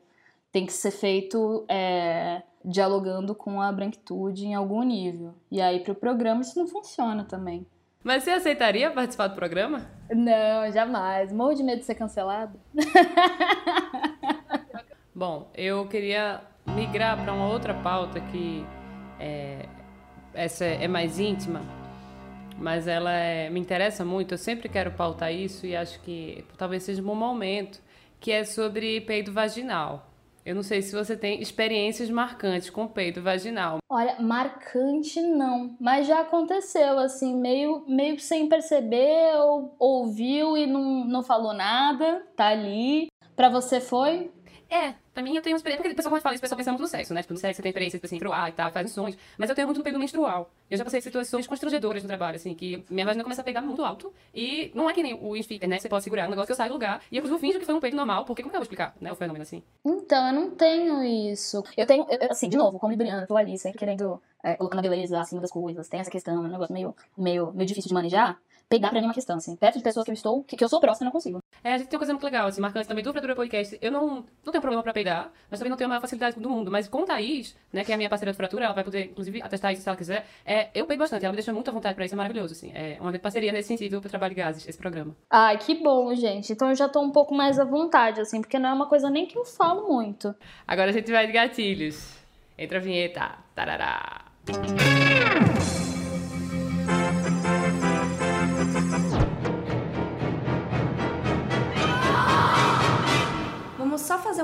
Tem 0.51 0.65
que 0.65 0.74
ser 0.74 0.91
feito 0.91 1.65
é, 1.67 2.41
dialogando 2.63 3.34
com 3.34 3.62
a 3.62 3.72
branquitude 3.72 4.46
em 4.46 4.56
algum 4.56 4.84
nível. 4.84 5.34
E 5.51 5.62
aí, 5.62 5.79
para 5.79 5.94
o 5.94 5.96
programa, 5.96 6.41
isso 6.41 6.58
não 6.58 6.67
funciona 6.67 7.24
também. 7.24 7.65
Mas 8.03 8.24
você 8.24 8.32
aceitaria 8.32 8.91
participar 8.91 9.27
do 9.27 9.36
programa? 9.36 9.89
Não, 10.10 10.72
jamais. 10.72 11.32
Morro 11.32 11.53
de 11.53 11.63
medo 11.63 11.79
de 11.79 11.86
ser 11.86 11.96
cancelado. 11.96 12.60
Bom, 15.13 15.50
eu 15.56 15.88
queria 15.88 16.41
migrar 16.75 17.21
para 17.21 17.33
uma 17.33 17.47
outra 17.47 17.74
pauta 17.74 18.19
que 18.19 18.65
é, 19.19 19.65
essa 20.33 20.65
é 20.65 20.88
mais 20.88 21.19
íntima, 21.19 21.62
mas 22.57 22.88
ela 22.88 23.12
é, 23.12 23.50
me 23.50 23.59
interessa 23.59 24.05
muito. 24.05 24.33
Eu 24.33 24.38
sempre 24.38 24.69
quero 24.69 24.91
pautar 24.91 25.33
isso 25.33 25.65
e 25.65 25.75
acho 25.75 26.00
que 26.01 26.45
talvez 26.57 26.83
seja 26.83 27.01
um 27.01 27.05
bom 27.05 27.15
momento, 27.15 27.81
que 28.19 28.31
é 28.31 28.43
sobre 28.43 29.01
peido 29.01 29.31
vaginal. 29.31 30.07
Eu 30.45 30.55
não 30.55 30.63
sei 30.63 30.81
se 30.81 30.95
você 30.95 31.17
tem 31.17 31.41
experiências 31.41 32.09
marcantes 32.09 32.69
com 32.69 32.88
peito 32.88 33.21
vaginal. 33.21 33.79
Olha, 33.89 34.15
marcante 34.17 35.21
não, 35.21 35.75
mas 35.77 36.07
já 36.07 36.21
aconteceu, 36.21 36.97
assim, 37.00 37.36
meio, 37.36 37.83
meio 37.86 38.17
sem 38.17 38.47
perceber, 38.47 39.36
ou, 39.39 39.75
ouviu 39.77 40.55
e 40.55 40.65
não, 40.65 41.03
não 41.03 41.21
falou 41.21 41.53
nada, 41.53 42.25
tá 42.33 42.47
ali. 42.47 43.07
Pra 43.36 43.50
você 43.50 43.81
foi? 43.81 44.31
É, 44.69 44.93
pra 45.13 45.24
mim 45.24 45.36
eu 45.36 45.41
tenho 45.41 45.55
experiência. 45.55 45.81
Porque 45.81 45.93
o 45.93 45.95
pessoal 45.95 46.13
quando 46.13 46.21
fala 46.21 46.36
isso, 46.36 46.41
o 46.41 46.43
pessoal 46.43 46.57
pensa 46.57 46.71
muito 46.71 46.81
no 46.81 46.88
sexo, 46.88 47.13
né? 47.13 47.21
Tipo, 47.21 47.33
no 47.33 47.39
sexo 47.39 47.57
você 47.57 47.62
tem 47.62 47.69
experiência, 47.69 47.97
tipo 47.97 48.05
assim, 48.05 48.15
menstruar 48.15 48.50
e 48.50 48.51
tal, 48.51 48.71
faz 48.71 48.91
sonhos. 48.91 49.17
Mas 49.38 49.50
eu 49.50 49.55
tenho 49.55 49.67
muito 49.67 49.77
no 49.77 49.83
período 49.83 50.00
menstrual. 50.00 50.50
Eu 50.69 50.77
já 50.77 50.83
passei 50.83 51.01
situações 51.01 51.47
constrangedoras 51.47 52.03
no 52.03 52.07
trabalho, 52.07 52.36
assim, 52.36 52.53
que 52.53 52.83
minha 52.89 53.05
vagina 53.05 53.24
começa 53.24 53.41
a 53.41 53.43
pegar 53.43 53.62
muito 53.62 53.83
alto. 53.83 54.13
E 54.33 54.71
não 54.75 54.89
é 54.89 54.93
que 54.93 55.01
nem 55.01 55.13
o 55.13 55.36
esfíncter, 55.36 55.69
né? 55.69 55.79
Você 55.79 55.88
pode 55.88 56.03
segurar 56.03 56.27
um 56.27 56.29
negócio 56.29 56.47
que 56.47 56.51
eu 56.51 56.55
saio 56.57 56.69
do 56.69 56.74
lugar. 56.74 57.01
E 57.12 57.17
eu 57.17 57.39
finjo 57.39 57.59
que 57.59 57.65
foi 57.65 57.75
um 57.75 57.79
peito 57.79 57.95
normal, 57.95 58.25
porque 58.25 58.41
como 58.41 58.51
que 58.51 58.57
eu 58.57 58.59
vou 58.59 58.63
explicar, 58.63 58.95
né? 59.00 59.12
O 59.12 59.15
fenômeno 59.15 59.43
assim. 59.43 59.63
Então, 59.86 60.27
eu 60.27 60.33
não 60.33 60.51
tenho 60.51 61.03
isso. 61.03 61.63
Eu 61.75 61.86
tenho, 61.86 62.05
eu, 62.09 62.31
assim, 62.31 62.50
de 62.50 62.57
novo, 62.57 62.79
como 62.79 62.91
libriana, 62.91 63.25
tô 63.25 63.38
ali 63.38 63.57
sempre 63.57 63.79
querendo 63.79 64.21
é, 64.43 64.55
colocando 64.55 64.79
a 64.79 64.89
beleza 64.89 65.19
acima 65.19 65.41
das 65.41 65.51
coisas. 65.51 65.88
Tem 65.88 66.00
essa 66.00 66.12
questão, 66.12 66.36
é 66.36 66.39
um 66.39 66.51
negócio 66.51 66.74
meio, 66.74 66.95
meio, 67.17 67.51
meio 67.53 67.67
difícil 67.67 67.89
de 67.89 67.93
manejar 67.93 68.39
pegar 68.69 68.89
pra 68.89 69.00
mim 69.00 69.07
uma 69.07 69.13
questão, 69.13 69.38
assim. 69.38 69.55
Perto 69.55 69.77
de 69.77 69.83
pessoas 69.83 70.05
que 70.05 70.12
eu 70.12 70.13
estou, 70.13 70.43
que, 70.43 70.55
que 70.55 70.63
eu 70.63 70.69
sou 70.69 70.79
próxima, 70.79 71.05
eu 71.05 71.05
não 71.05 71.12
consigo. 71.12 71.39
É, 71.63 71.74
a 71.74 71.77
gente 71.77 71.88
tem 71.88 71.97
uma 71.97 72.00
coisa 72.00 72.13
muito 72.13 72.24
legal, 72.24 72.47
assim, 72.47 72.62
marcante 72.62 72.88
também 72.88 73.03
do 73.03 73.12
Fratura 73.12 73.36
Podcast. 73.36 73.77
Eu 73.81 73.91
não, 73.91 74.25
não 74.43 74.51
tenho 74.51 74.62
problema 74.62 74.83
pra 74.83 74.93
peidar, 74.93 75.31
mas 75.50 75.59
também 75.59 75.69
não 75.69 75.77
tenho 75.77 75.88
a 75.88 75.89
maior 75.89 76.01
facilidade 76.01 76.39
do 76.39 76.50
mundo. 76.50 76.71
Mas 76.71 76.88
com 76.88 77.05
Thaís, 77.05 77.55
né, 77.71 77.83
que 77.83 77.91
é 77.91 77.95
a 77.95 77.97
minha 77.97 78.09
parceira 78.09 78.31
de 78.31 78.38
fratura, 78.38 78.65
ela 78.65 78.74
vai 78.74 78.83
poder, 78.83 79.05
inclusive, 79.05 79.41
atestar 79.41 79.74
isso 79.74 79.81
se 79.81 79.89
ela 79.89 79.97
quiser. 79.97 80.25
É, 80.45 80.69
eu 80.74 80.86
peido 80.86 81.00
bastante, 81.00 81.25
ela 81.25 81.31
me 81.31 81.38
deixa 81.38 81.53
muito 81.53 81.69
à 81.69 81.74
vontade 81.74 81.95
pra 81.95 82.05
isso, 82.05 82.13
é 82.13 82.17
maravilhoso, 82.17 82.53
assim. 82.53 82.71
É 82.74 82.97
uma 83.00 83.17
parceria 83.19 83.51
nesse 83.51 83.69
sentido 83.69 84.00
pro 84.01 84.09
trabalho 84.09 84.36
de 84.36 84.41
gases, 84.41 84.67
esse 84.67 84.77
programa. 84.77 85.15
Ai, 85.29 85.57
que 85.57 85.75
bom, 85.75 86.13
gente. 86.13 86.51
Então 86.51 86.69
eu 86.69 86.75
já 86.75 86.89
tô 86.89 87.01
um 87.01 87.12
pouco 87.12 87.33
mais 87.33 87.59
à 87.59 87.65
vontade, 87.65 88.21
assim, 88.21 88.41
porque 88.41 88.59
não 88.59 88.69
é 88.69 88.74
uma 88.74 88.88
coisa 88.88 89.09
nem 89.09 89.25
que 89.25 89.38
eu 89.38 89.45
falo 89.45 89.88
muito. 89.88 90.33
Agora 90.67 90.89
a 90.89 90.93
gente 90.93 91.12
vai 91.12 91.25
de 91.25 91.33
gatilhos. 91.33 92.15
Entra 92.57 92.79
a 92.79 92.81
vinheta. 92.81 93.38
Tarará. 93.53 94.25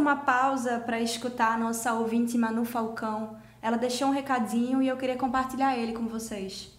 Uma 0.04 0.18
pausa 0.18 0.82
para 0.82 1.00
escutar 1.00 1.54
a 1.54 1.58
nossa 1.58 1.94
ouvinte 1.94 2.38
Manu 2.38 2.66
Falcão. 2.66 3.38
Ela 3.62 3.78
deixou 3.78 4.10
um 4.10 4.12
recadinho 4.12 4.82
e 4.82 4.88
eu 4.90 4.98
queria 4.98 5.16
compartilhar 5.16 5.78
ele 5.78 5.94
com 5.94 6.10
vocês. 6.10 6.78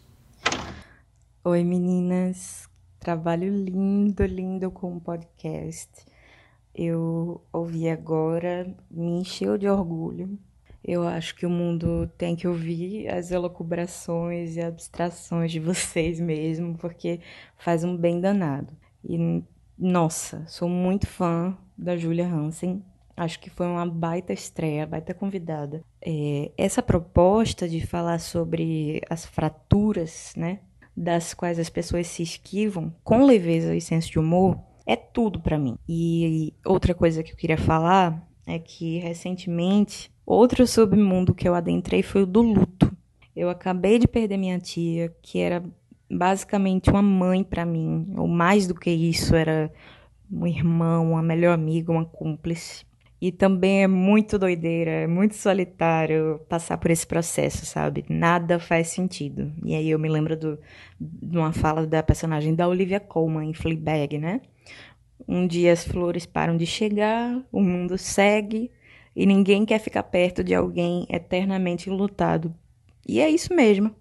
Oi 1.43 1.65
meninas, 1.65 2.69
trabalho 3.01 3.51
lindo, 3.51 4.27
lindo 4.27 4.71
com 4.71 4.95
o 4.95 5.01
podcast. 5.01 5.89
Eu 6.75 7.43
ouvi 7.51 7.89
agora, 7.89 8.77
me 8.91 9.21
encheu 9.21 9.57
de 9.57 9.67
orgulho. 9.67 10.39
Eu 10.85 11.09
acho 11.09 11.35
que 11.35 11.47
o 11.47 11.51
mundo 11.51 12.07
tem 12.19 12.37
que 12.37 12.47
ouvir 12.47 13.09
as 13.09 13.31
elucubrações 13.31 14.55
e 14.55 14.61
abstrações 14.61 15.51
de 15.51 15.61
vocês 15.61 16.21
mesmo, 16.21 16.77
porque 16.77 17.21
faz 17.57 17.85
um 17.85 17.97
bem 17.97 18.21
danado. 18.21 18.77
E 19.03 19.43
nossa, 19.79 20.45
sou 20.47 20.69
muito 20.69 21.07
fã 21.07 21.57
da 21.75 21.97
Julia 21.97 22.29
Hansen. 22.29 22.85
Acho 23.17 23.39
que 23.39 23.49
foi 23.49 23.67
uma 23.67 23.87
baita 23.87 24.33
estreia, 24.33 24.87
baita 24.87 25.15
convidada. 25.15 25.83
É, 26.01 26.51
essa 26.57 26.83
proposta 26.83 27.69
de 27.69 27.87
falar 27.87 28.19
sobre 28.19 29.01
as 29.09 29.25
fraturas, 29.25 30.33
né, 30.37 30.59
das 30.97 31.35
quais 31.35 31.59
as 31.59 31.71
pessoas 31.71 32.07
se 32.07 32.23
esquivam 32.23 32.93
com 33.03 33.25
leveza 33.25 33.75
e 33.75 33.81
senso 33.81 34.11
de 34.11 34.19
humor, 34.19 34.59
é 34.87 34.97
tudo 34.97 35.41
para 35.41 35.59
mim. 35.59 35.77
E 35.89 36.53
outra 36.65 36.95
coisa 36.95 37.23
que 37.23 37.33
eu 37.33 37.37
queria 37.37 37.59
falar 37.59 38.27
é 38.47 38.59
que 38.59 38.99
recentemente 38.99 40.11
outro 40.27 40.67
submundo 40.67 41.35
que 41.35 41.49
eu 41.49 41.55
adentrei 41.55 42.03
foi 42.03 42.23
o 42.23 42.27
do 42.27 42.43
luto. 42.43 42.95
Eu 43.35 43.49
acabei 43.49 43.99
de 43.99 44.07
perder 44.07 44.37
minha 44.37 44.59
tia, 44.59 45.13
que 45.21 45.39
era 45.39 45.65
basicamente 46.11 46.91
uma 46.91 47.03
mãe 47.03 47.43
para 47.43 47.65
mim, 47.65 48.07
ou 48.17 48.29
mais 48.29 48.67
do 48.67 48.75
que 48.75 48.91
isso, 48.91 49.35
era 49.35 49.73
um 50.31 50.47
irmão, 50.47 51.13
uma 51.13 51.23
melhor 51.23 51.53
amiga, 51.53 51.91
uma 51.91 52.05
cúmplice. 52.05 52.85
E 53.25 53.33
também 53.33 53.83
é 53.83 53.87
muito 53.87 54.39
doideira, 54.39 54.91
é 54.91 55.07
muito 55.07 55.35
solitário 55.35 56.43
passar 56.47 56.77
por 56.77 56.91
esse 56.91 57.07
processo, 57.07 57.65
sabe? 57.65 58.05
Nada 58.07 58.59
faz 58.59 58.89
sentido. 58.89 59.51
E 59.65 59.75
aí 59.75 59.89
eu 59.89 59.99
me 59.99 60.11
lembro 60.11 60.37
do, 60.37 60.59
de 61.01 61.39
uma 61.39 61.51
fala 61.51 61.87
da 61.87 62.03
personagem 62.03 62.55
da 62.55 62.69
Olivia 62.69 63.01
Colman 63.01 63.49
em 63.49 63.55
Fleabag, 63.55 64.19
né? 64.19 64.43
Um 65.27 65.47
dia 65.47 65.73
as 65.73 65.87
flores 65.87 66.27
param 66.27 66.55
de 66.55 66.67
chegar, 66.67 67.43
o 67.51 67.63
mundo 67.63 67.97
segue 67.97 68.71
e 69.17 69.25
ninguém 69.25 69.65
quer 69.65 69.79
ficar 69.79 70.03
perto 70.03 70.45
de 70.45 70.55
alguém 70.55 71.07
eternamente 71.09 71.89
lutado. 71.89 72.55
E 73.09 73.21
é 73.21 73.31
isso 73.31 73.55
mesmo 73.55 73.95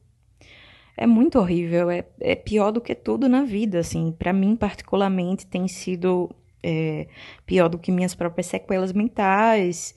é 0.95 1.07
muito 1.07 1.39
horrível, 1.39 1.89
é, 1.89 2.05
é 2.19 2.35
pior 2.35 2.71
do 2.71 2.79
que 2.79 2.93
tudo 2.93 3.27
na 3.27 3.43
vida, 3.43 3.79
assim. 3.79 4.11
Para 4.11 4.31
mim, 4.31 4.55
particularmente, 4.55 5.47
tem 5.47 5.67
sido 5.67 6.29
é, 6.63 7.07
pior 7.45 7.67
do 7.67 7.77
que 7.77 7.91
minhas 7.91 8.15
próprias 8.15 8.47
sequelas 8.47 8.93
mentais, 8.93 9.93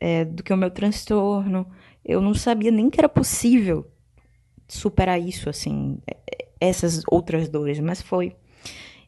é, 0.00 0.24
do 0.24 0.42
que 0.42 0.52
o 0.52 0.56
meu 0.56 0.70
transtorno. 0.70 1.66
Eu 2.04 2.20
não 2.20 2.34
sabia 2.34 2.70
nem 2.70 2.88
que 2.88 3.00
era 3.00 3.08
possível 3.08 3.86
superar 4.66 5.20
isso, 5.20 5.48
assim, 5.48 6.00
essas 6.60 7.02
outras 7.10 7.48
dores, 7.48 7.78
mas 7.78 8.02
foi. 8.02 8.34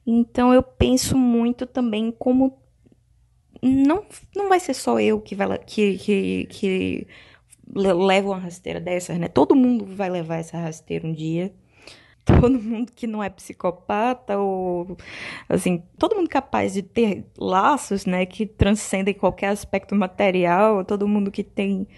Então 0.07 0.52
eu 0.52 0.62
penso 0.62 1.16
muito 1.16 1.66
também 1.66 2.11
como 2.11 2.59
não, 3.62 4.04
não 4.35 4.49
vai 4.49 4.59
ser 4.59 4.75
só 4.75 4.99
eu 5.00 5.21
que 5.21 5.35
vai 5.35 5.59
que, 5.59 5.99
que, 5.99 6.47
que 6.47 7.07
levo 7.75 8.30
uma 8.30 8.38
rasteira 8.38 8.80
dessas, 8.80 9.19
né? 9.19 9.28
Todo 9.28 9.54
mundo 9.54 9.85
vai 9.85 10.09
levar 10.11 10.37
essa 10.37 10.59
rasteira 10.59 11.07
um 11.07 11.12
dia. 11.12 11.52
Todo 12.40 12.60
mundo 12.60 12.92
que 12.94 13.06
não 13.06 13.22
é 13.22 13.30
psicopata 13.30 14.38
ou 14.38 14.96
assim, 15.49 15.82
todo 15.99 16.16
mundo 16.16 16.28
capaz 16.28 16.75
de 16.75 16.82
ter 16.82 17.26
laços, 17.38 18.04
né, 18.04 18.26
que 18.26 18.44
transcendem 18.46 19.14
qualquer 19.14 19.49
aspecto 19.49 19.94
material, 19.94 20.84
todo 20.84 21.08
mundo 21.08 21.30
que 21.30 21.42
tem 21.42 21.88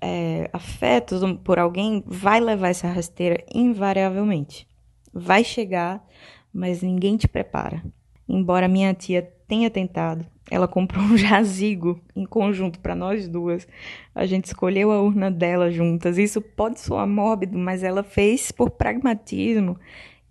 é, 0.00 0.48
afetos 0.52 1.20
por 1.44 1.58
alguém 1.58 2.02
vai 2.06 2.40
levar 2.40 2.68
essa 2.68 2.88
rasteira 2.88 3.42
invariavelmente. 3.52 4.68
Vai 5.12 5.42
chegar, 5.42 6.04
mas 6.52 6.82
ninguém 6.82 7.16
te 7.16 7.26
prepara. 7.26 7.82
Embora 8.28 8.68
minha 8.68 8.92
tia 8.94 9.22
tenha 9.46 9.70
tentado, 9.70 10.26
ela 10.50 10.68
comprou 10.68 11.02
um 11.02 11.16
jazigo 11.18 12.00
em 12.14 12.24
conjunto 12.24 12.78
para 12.78 12.94
nós 12.94 13.28
duas. 13.28 13.66
A 14.14 14.26
gente 14.26 14.46
escolheu 14.46 14.90
a 14.92 15.00
urna 15.00 15.30
dela 15.30 15.70
juntas. 15.70 16.18
Isso 16.18 16.40
pode 16.40 16.80
soar 16.80 17.06
mórbido, 17.06 17.58
mas 17.58 17.82
ela 17.82 18.02
fez 18.02 18.50
por 18.52 18.70
pragmatismo 18.70 19.78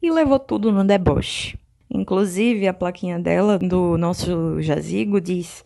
e 0.01 0.11
levou 0.11 0.39
tudo 0.39 0.71
no 0.71 0.83
deboche. 0.83 1.57
Inclusive, 1.89 2.67
a 2.67 2.73
plaquinha 2.73 3.19
dela 3.19 3.57
do 3.57 3.97
nosso 3.97 4.61
jazigo 4.61 5.21
diz: 5.21 5.63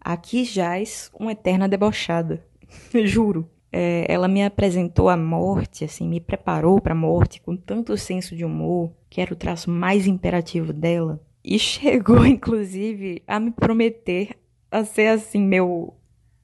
Aqui 0.00 0.44
jaz 0.44 1.10
uma 1.18 1.32
eterna 1.32 1.68
debochada. 1.68 2.44
Juro. 3.04 3.48
É, 3.74 4.04
ela 4.06 4.28
me 4.28 4.44
apresentou 4.44 5.08
a 5.08 5.16
morte, 5.16 5.82
assim, 5.82 6.06
me 6.06 6.20
preparou 6.20 6.78
para 6.78 6.92
a 6.92 6.96
morte 6.96 7.40
com 7.40 7.56
tanto 7.56 7.96
senso 7.96 8.36
de 8.36 8.44
humor, 8.44 8.92
que 9.08 9.18
era 9.18 9.32
o 9.32 9.36
traço 9.36 9.70
mais 9.70 10.06
imperativo 10.06 10.74
dela, 10.74 11.18
e 11.44 11.58
chegou, 11.58 12.24
inclusive, 12.26 13.22
a 13.26 13.40
me 13.40 13.50
prometer 13.50 14.36
a 14.70 14.84
ser 14.84 15.08
assim 15.08 15.40
meu 15.40 15.94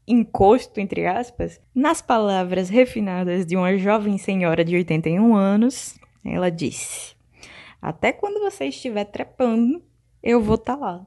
encosto, 0.07 0.81
entre 0.81 1.07
aspas, 1.07 1.61
nas 1.75 2.01
palavras 2.01 2.69
refinadas 2.69 3.45
de 3.45 3.57
uma 3.57 3.77
jovem 3.77 4.19
senhora 4.19 4.65
de 4.65 4.75
81 4.75 5.35
anos. 5.35 5.99
Ela 6.25 6.51
disse: 6.51 7.15
Até 7.81 8.13
quando 8.13 8.41
você 8.41 8.67
estiver 8.67 9.05
trepando, 9.05 9.83
eu 10.23 10.43
vou 10.43 10.57
estar 10.57 10.77
tá 10.77 10.81
lá. 10.81 11.07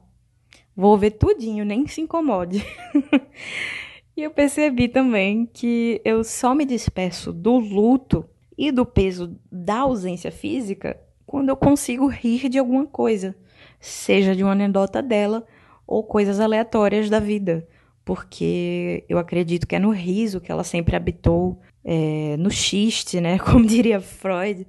Vou 0.74 0.96
ver 0.96 1.12
tudinho, 1.12 1.64
nem 1.64 1.86
se 1.86 2.00
incomode. 2.00 2.64
e 4.16 4.22
eu 4.22 4.30
percebi 4.30 4.88
também 4.88 5.46
que 5.46 6.00
eu 6.04 6.24
só 6.24 6.54
me 6.54 6.64
despeço 6.64 7.32
do 7.32 7.58
luto 7.58 8.24
e 8.56 8.72
do 8.72 8.86
peso 8.86 9.38
da 9.50 9.80
ausência 9.80 10.30
física 10.30 10.98
quando 11.26 11.48
eu 11.48 11.56
consigo 11.56 12.06
rir 12.06 12.48
de 12.48 12.58
alguma 12.58 12.86
coisa 12.86 13.36
seja 13.82 14.34
de 14.34 14.44
uma 14.44 14.52
anedota 14.52 15.02
dela 15.02 15.44
ou 15.84 16.04
coisas 16.04 16.38
aleatórias 16.38 17.10
da 17.10 17.18
vida, 17.18 17.68
porque 18.04 19.04
eu 19.08 19.18
acredito 19.18 19.66
que 19.66 19.74
é 19.74 19.78
no 19.78 19.90
riso 19.90 20.40
que 20.40 20.50
ela 20.50 20.62
sempre 20.62 20.94
habitou, 20.94 21.60
é, 21.84 22.36
no 22.38 22.50
xiste, 22.50 23.20
né, 23.20 23.38
como 23.42 23.66
diria 23.66 24.00
Freud, 24.00 24.66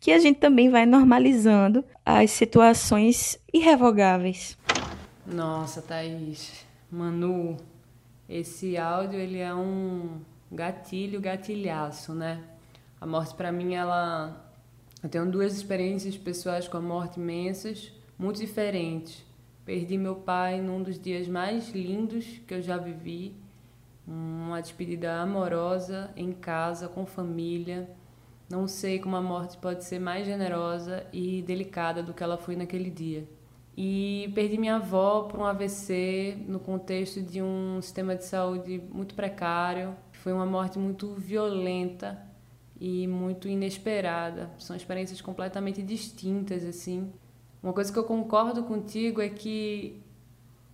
que 0.00 0.10
a 0.10 0.18
gente 0.18 0.40
também 0.40 0.68
vai 0.68 0.84
normalizando 0.84 1.84
as 2.04 2.32
situações 2.32 3.38
irrevogáveis. 3.54 4.58
Nossa, 5.24 5.80
Thaís, 5.80 6.66
Manu, 6.90 7.56
esse 8.28 8.76
áudio 8.76 9.20
ele 9.20 9.38
é 9.38 9.54
um 9.54 10.20
gatilho, 10.50 11.20
gatilhaço, 11.20 12.12
né? 12.12 12.42
A 13.00 13.06
morte 13.06 13.34
para 13.34 13.52
mim 13.52 13.74
ela 13.74 14.44
eu 15.02 15.08
tenho 15.08 15.30
duas 15.30 15.54
experiências 15.54 16.16
pessoais 16.16 16.66
com 16.66 16.76
a 16.76 16.80
morte 16.80 17.20
imensas 17.20 17.92
muito 18.18 18.40
diferentes. 18.40 19.24
Perdi 19.64 19.96
meu 19.96 20.16
pai 20.16 20.60
num 20.60 20.82
dos 20.82 20.98
dias 20.98 21.28
mais 21.28 21.70
lindos 21.70 22.24
que 22.46 22.54
eu 22.54 22.62
já 22.62 22.76
vivi, 22.76 23.36
uma 24.06 24.60
despedida 24.60 25.20
amorosa 25.20 26.10
em 26.16 26.32
casa, 26.32 26.88
com 26.88 27.04
família. 27.04 27.88
Não 28.50 28.66
sei 28.66 28.98
como 28.98 29.14
a 29.14 29.20
morte 29.20 29.58
pode 29.58 29.84
ser 29.84 29.98
mais 29.98 30.26
generosa 30.26 31.06
e 31.12 31.42
delicada 31.42 32.02
do 32.02 32.14
que 32.14 32.22
ela 32.22 32.38
foi 32.38 32.56
naquele 32.56 32.90
dia. 32.90 33.28
E 33.76 34.32
perdi 34.34 34.58
minha 34.58 34.76
avó 34.76 35.24
por 35.24 35.38
um 35.38 35.44
AVC 35.44 36.38
no 36.48 36.58
contexto 36.58 37.22
de 37.22 37.40
um 37.40 37.80
sistema 37.80 38.16
de 38.16 38.24
saúde 38.24 38.82
muito 38.90 39.14
precário. 39.14 39.94
Foi 40.12 40.32
uma 40.32 40.46
morte 40.46 40.78
muito 40.78 41.14
violenta 41.14 42.18
e 42.80 43.06
muito 43.06 43.46
inesperada. 43.46 44.50
São 44.58 44.74
experiências 44.74 45.20
completamente 45.20 45.82
distintas 45.82 46.64
assim. 46.64 47.12
Uma 47.62 47.72
coisa 47.72 47.92
que 47.92 47.98
eu 47.98 48.04
concordo 48.04 48.62
contigo 48.62 49.20
é 49.20 49.28
que 49.28 50.00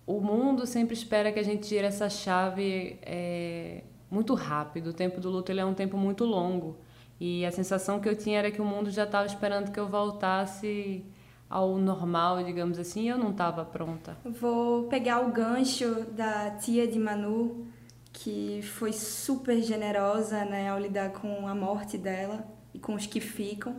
o 0.05 0.19
mundo 0.19 0.65
sempre 0.67 0.93
espera 0.93 1.31
que 1.31 1.39
a 1.39 1.43
gente 1.43 1.67
tire 1.67 1.85
essa 1.85 2.09
chave 2.09 2.99
é, 3.01 3.81
muito 4.09 4.33
rápido. 4.35 4.91
O 4.91 4.93
tempo 4.93 5.19
do 5.19 5.29
luto 5.29 5.51
ele 5.51 5.59
é 5.59 5.65
um 5.65 5.73
tempo 5.73 5.97
muito 5.97 6.25
longo. 6.25 6.77
E 7.19 7.45
a 7.45 7.51
sensação 7.51 7.99
que 7.99 8.07
eu 8.07 8.15
tinha 8.15 8.39
era 8.39 8.51
que 8.51 8.61
o 8.61 8.65
mundo 8.65 8.91
já 8.91 9.03
estava 9.03 9.25
esperando 9.25 9.71
que 9.71 9.79
eu 9.79 9.87
voltasse 9.87 11.03
ao 11.49 11.77
normal, 11.77 12.43
digamos 12.43 12.77
assim, 12.77 13.03
e 13.03 13.07
eu 13.07 13.17
não 13.17 13.31
estava 13.31 13.63
pronta. 13.63 14.17
Vou 14.25 14.83
pegar 14.83 15.21
o 15.21 15.31
gancho 15.31 16.05
da 16.11 16.51
tia 16.51 16.87
de 16.87 16.99
Manu, 16.99 17.65
que 18.11 18.61
foi 18.61 18.91
super 18.91 19.61
generosa 19.61 20.43
né, 20.45 20.69
ao 20.69 20.79
lidar 20.79 21.11
com 21.11 21.47
a 21.47 21.55
morte 21.55 21.97
dela 21.97 22.45
e 22.73 22.79
com 22.79 22.95
os 22.95 23.05
que 23.05 23.19
ficam. 23.19 23.75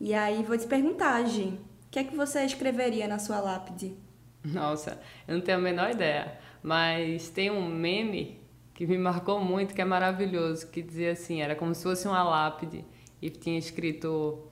E 0.00 0.14
aí 0.14 0.42
vou 0.42 0.56
te 0.56 0.66
perguntar, 0.66 1.24
Gi, 1.24 1.58
que 1.92 1.98
é 1.98 2.04
que 2.04 2.16
você 2.16 2.42
escreveria 2.42 3.06
na 3.06 3.18
sua 3.18 3.38
lápide? 3.38 3.94
Nossa, 4.42 4.98
eu 5.28 5.34
não 5.34 5.42
tenho 5.42 5.58
a 5.58 5.60
menor 5.60 5.90
ideia, 5.90 6.38
mas 6.62 7.28
tem 7.28 7.50
um 7.50 7.68
meme 7.68 8.40
que 8.72 8.86
me 8.86 8.96
marcou 8.96 9.38
muito, 9.38 9.74
que 9.74 9.82
é 9.82 9.84
maravilhoso, 9.84 10.68
que 10.68 10.80
dizia 10.80 11.12
assim, 11.12 11.42
era 11.42 11.54
como 11.54 11.74
se 11.74 11.82
fosse 11.82 12.08
uma 12.08 12.22
lápide 12.24 12.82
e 13.20 13.28
tinha 13.28 13.58
escrito 13.58 14.48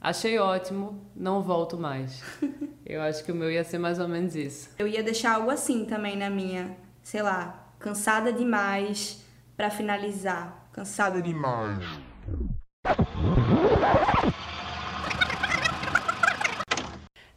Achei 0.00 0.38
ótimo, 0.38 1.04
não 1.14 1.42
volto 1.42 1.76
mais. 1.76 2.22
eu 2.86 3.02
acho 3.02 3.22
que 3.22 3.32
o 3.32 3.34
meu 3.34 3.50
ia 3.50 3.64
ser 3.64 3.78
mais 3.78 3.98
ou 3.98 4.08
menos 4.08 4.34
isso. 4.34 4.70
Eu 4.78 4.88
ia 4.88 5.02
deixar 5.02 5.34
algo 5.34 5.50
assim 5.50 5.84
também 5.84 6.16
na 6.16 6.30
minha, 6.30 6.74
sei 7.02 7.20
lá, 7.20 7.68
cansada 7.78 8.32
demais 8.32 9.22
para 9.56 9.68
finalizar. 9.68 10.70
Cansada 10.72 11.20
demais. 11.20 11.84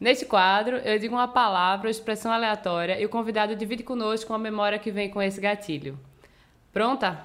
Neste 0.02 0.26
quadro, 0.26 0.78
eu 0.78 0.98
digo 0.98 1.14
uma 1.14 1.28
palavra 1.28 1.86
ou 1.86 1.92
expressão 1.92 2.32
aleatória 2.32 3.00
e 3.00 3.06
o 3.06 3.10
convidado 3.10 3.56
divide 3.56 3.84
conosco 3.84 4.34
uma 4.34 4.40
memória 4.40 4.80
que 4.80 4.90
vem 4.90 5.12
com 5.12 5.22
esse 5.22 5.40
gatilho. 5.40 5.96
Pronta? 6.74 7.24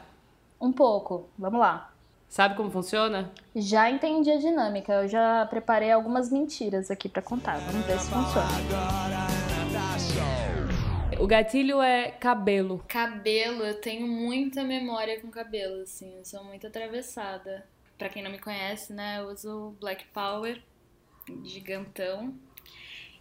Um 0.61 0.71
pouco. 0.71 1.27
Vamos 1.39 1.59
lá. 1.59 1.91
Sabe 2.29 2.55
como 2.55 2.71
funciona? 2.71 3.33
Já 3.55 3.89
entendi 3.89 4.31
a 4.31 4.37
dinâmica. 4.37 4.93
Eu 4.93 5.09
já 5.09 5.47
preparei 5.47 5.91
algumas 5.91 6.31
mentiras 6.31 6.91
aqui 6.91 7.09
para 7.09 7.23
contar. 7.23 7.57
Vamos 7.61 7.87
ver 7.87 7.99
se 7.99 8.11
funciona. 8.11 8.47
O 11.19 11.27
gatilho 11.27 11.81
é 11.81 12.11
cabelo. 12.11 12.85
Cabelo, 12.87 13.63
eu 13.63 13.81
tenho 13.81 14.07
muita 14.07 14.63
memória 14.63 15.19
com 15.19 15.31
cabelo, 15.31 15.81
assim. 15.81 16.15
Eu 16.19 16.27
sou 16.27 16.45
muito 16.45 16.67
atravessada. 16.67 17.67
Para 17.97 18.11
quem 18.11 18.23
não 18.23 18.31
me 18.31 18.39
conhece, 18.39 18.93
né, 18.93 19.21
eu 19.21 19.29
uso 19.31 19.75
Black 19.81 20.05
Power, 20.13 20.61
gigantão. 21.43 22.35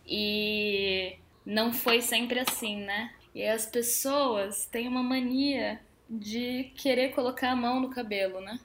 E 0.08 1.18
não 1.46 1.74
foi 1.74 2.02
sempre 2.02 2.40
assim, 2.40 2.78
né? 2.78 3.12
E 3.34 3.44
as 3.44 3.66
pessoas 3.66 4.66
têm 4.66 4.88
uma 4.88 5.04
mania 5.04 5.80
de 6.10 6.72
querer 6.76 7.10
colocar 7.10 7.52
a 7.52 7.56
mão 7.56 7.80
no 7.80 7.90
cabelo, 7.90 8.40
né? 8.40 8.60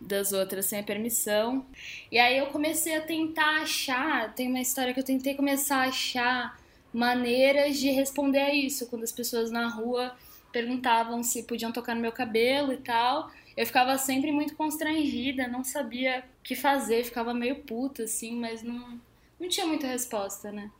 Das 0.00 0.32
outras 0.32 0.66
sem 0.66 0.80
a 0.80 0.82
permissão. 0.82 1.64
E 2.10 2.18
aí 2.18 2.36
eu 2.38 2.46
comecei 2.46 2.96
a 2.96 3.00
tentar 3.00 3.62
achar, 3.62 4.34
tem 4.34 4.48
uma 4.48 4.60
história 4.60 4.92
que 4.92 5.00
eu 5.00 5.04
tentei 5.04 5.34
começar 5.34 5.78
a 5.78 5.88
achar 5.88 6.60
maneiras 6.92 7.78
de 7.78 7.90
responder 7.90 8.40
a 8.40 8.54
isso, 8.54 8.86
quando 8.88 9.02
as 9.02 9.12
pessoas 9.12 9.50
na 9.50 9.68
rua 9.68 10.16
perguntavam 10.52 11.22
se 11.22 11.42
podiam 11.42 11.72
tocar 11.72 11.94
no 11.94 12.00
meu 12.00 12.12
cabelo 12.12 12.72
e 12.72 12.78
tal. 12.78 13.30
Eu 13.56 13.66
ficava 13.66 13.96
sempre 13.96 14.30
muito 14.32 14.54
constrangida, 14.54 15.48
não 15.48 15.64
sabia 15.64 16.24
o 16.40 16.42
que 16.42 16.54
fazer, 16.54 17.04
ficava 17.04 17.32
meio 17.32 17.56
puta 17.56 18.04
assim, 18.04 18.36
mas 18.36 18.62
não 18.62 19.00
não 19.38 19.48
tinha 19.48 19.66
muita 19.66 19.86
resposta, 19.86 20.50
né? 20.50 20.70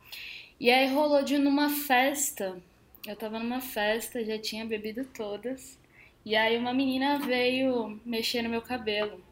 E 0.58 0.70
aí 0.70 0.88
rolou 0.92 1.22
de 1.22 1.36
numa 1.36 1.68
festa, 1.68 2.60
eu 3.06 3.14
tava 3.14 3.38
numa 3.38 3.60
festa, 3.60 4.24
já 4.24 4.38
tinha 4.38 4.64
bebido 4.64 5.04
todas, 5.04 5.78
e 6.24 6.34
aí 6.34 6.56
uma 6.56 6.72
menina 6.72 7.18
veio 7.18 8.00
mexer 8.04 8.42
no 8.42 8.48
meu 8.48 8.62
cabelo. 8.62 9.22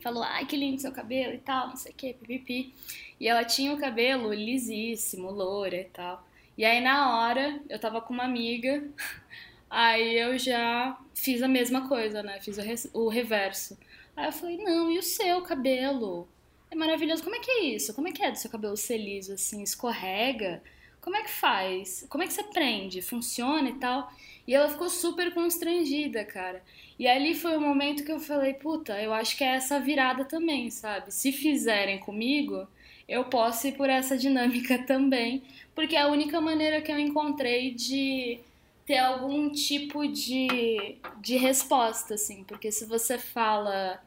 Falou, 0.00 0.22
ai 0.22 0.46
que 0.46 0.56
lindo 0.56 0.80
seu 0.80 0.92
cabelo 0.92 1.34
e 1.34 1.38
tal, 1.38 1.68
não 1.68 1.76
sei 1.76 1.92
o 1.92 1.94
que, 1.94 2.14
pipipi. 2.14 2.74
E 3.20 3.28
ela 3.28 3.44
tinha 3.44 3.72
o 3.72 3.78
cabelo 3.78 4.32
lisíssimo, 4.32 5.30
loura 5.30 5.76
e 5.76 5.84
tal. 5.84 6.26
E 6.56 6.64
aí 6.64 6.80
na 6.80 7.18
hora, 7.18 7.60
eu 7.68 7.78
tava 7.78 8.00
com 8.00 8.14
uma 8.14 8.24
amiga, 8.24 8.82
aí 9.68 10.18
eu 10.18 10.38
já 10.38 10.98
fiz 11.14 11.42
a 11.42 11.48
mesma 11.48 11.86
coisa, 11.86 12.22
né? 12.22 12.40
Fiz 12.40 12.56
o, 12.94 13.04
o 13.04 13.08
reverso. 13.08 13.78
Aí 14.16 14.26
eu 14.26 14.32
falei, 14.32 14.56
não, 14.56 14.90
e 14.90 14.98
o 14.98 15.02
seu 15.02 15.42
cabelo? 15.42 16.26
É 16.70 16.76
maravilhoso. 16.76 17.22
Como 17.22 17.34
é 17.34 17.40
que 17.40 17.50
é 17.50 17.64
isso? 17.64 17.92
Como 17.94 18.08
é 18.08 18.12
que 18.12 18.22
é 18.22 18.30
do 18.30 18.38
seu 18.38 18.50
cabelo 18.50 18.76
ser 18.76 18.98
liso, 18.98 19.32
assim, 19.32 19.62
escorrega? 19.62 20.62
Como 21.00 21.16
é 21.16 21.22
que 21.22 21.30
faz? 21.30 22.06
Como 22.08 22.22
é 22.22 22.26
que 22.26 22.32
você 22.32 22.44
prende? 22.44 23.02
Funciona 23.02 23.70
e 23.70 23.74
tal? 23.74 24.12
E 24.46 24.54
ela 24.54 24.68
ficou 24.68 24.88
super 24.88 25.32
constrangida, 25.32 26.24
cara. 26.24 26.62
E 26.98 27.08
ali 27.08 27.34
foi 27.34 27.56
o 27.56 27.60
momento 27.60 28.04
que 28.04 28.12
eu 28.12 28.20
falei, 28.20 28.54
puta, 28.54 29.00
eu 29.00 29.12
acho 29.12 29.36
que 29.36 29.42
é 29.42 29.54
essa 29.54 29.80
virada 29.80 30.24
também, 30.24 30.70
sabe? 30.70 31.12
Se 31.12 31.32
fizerem 31.32 31.98
comigo, 31.98 32.68
eu 33.08 33.24
posso 33.24 33.66
ir 33.66 33.72
por 33.72 33.88
essa 33.88 34.16
dinâmica 34.16 34.78
também, 34.86 35.42
porque 35.74 35.96
é 35.96 36.02
a 36.02 36.08
única 36.08 36.40
maneira 36.40 36.80
que 36.80 36.92
eu 36.92 36.98
encontrei 36.98 37.72
de 37.74 38.38
ter 38.84 38.98
algum 38.98 39.50
tipo 39.50 40.06
de, 40.06 40.98
de 41.20 41.36
resposta, 41.36 42.14
assim. 42.14 42.44
Porque 42.44 42.70
se 42.70 42.84
você 42.84 43.18
fala, 43.18 44.02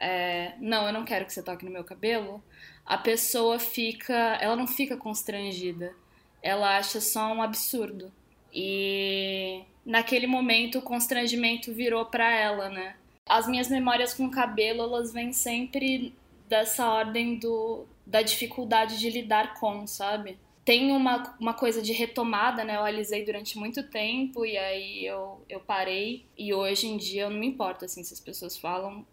é, 0.00 0.54
não, 0.60 0.86
eu 0.86 0.92
não 0.92 1.04
quero 1.04 1.24
que 1.24 1.32
você 1.32 1.42
toque 1.42 1.64
no 1.64 1.70
meu 1.70 1.84
cabelo, 1.84 2.42
a 2.84 2.98
pessoa 2.98 3.58
fica, 3.58 4.14
ela 4.40 4.56
não 4.56 4.66
fica 4.66 4.96
constrangida, 4.96 5.94
ela 6.42 6.76
acha 6.76 7.00
só 7.00 7.32
um 7.32 7.42
absurdo. 7.42 8.12
E 8.52 9.62
naquele 9.84 10.26
momento 10.26 10.78
o 10.78 10.82
constrangimento 10.82 11.72
virou 11.72 12.06
para 12.06 12.30
ela, 12.32 12.68
né? 12.68 12.96
As 13.26 13.48
minhas 13.48 13.68
memórias 13.68 14.14
com 14.14 14.30
cabelo, 14.30 14.82
elas 14.82 15.12
vêm 15.12 15.32
sempre 15.32 16.14
dessa 16.48 16.86
ordem 16.86 17.38
do 17.38 17.86
da 18.06 18.20
dificuldade 18.20 18.98
de 18.98 19.08
lidar 19.08 19.54
com, 19.54 19.86
sabe? 19.86 20.38
Tem 20.62 20.92
uma, 20.92 21.34
uma 21.40 21.54
coisa 21.54 21.80
de 21.80 21.92
retomada, 21.92 22.64
né? 22.64 22.76
Eu 22.76 22.84
alisei 22.84 23.24
durante 23.24 23.58
muito 23.58 23.82
tempo 23.88 24.44
e 24.44 24.56
aí 24.58 25.06
eu, 25.06 25.42
eu 25.48 25.60
parei. 25.60 26.26
E 26.36 26.52
hoje 26.52 26.86
em 26.86 26.98
dia 26.98 27.22
eu 27.22 27.30
não 27.30 27.38
me 27.38 27.46
importo, 27.46 27.86
assim, 27.86 28.04
se 28.04 28.12
as 28.12 28.20
pessoas 28.20 28.56
falam 28.58 29.06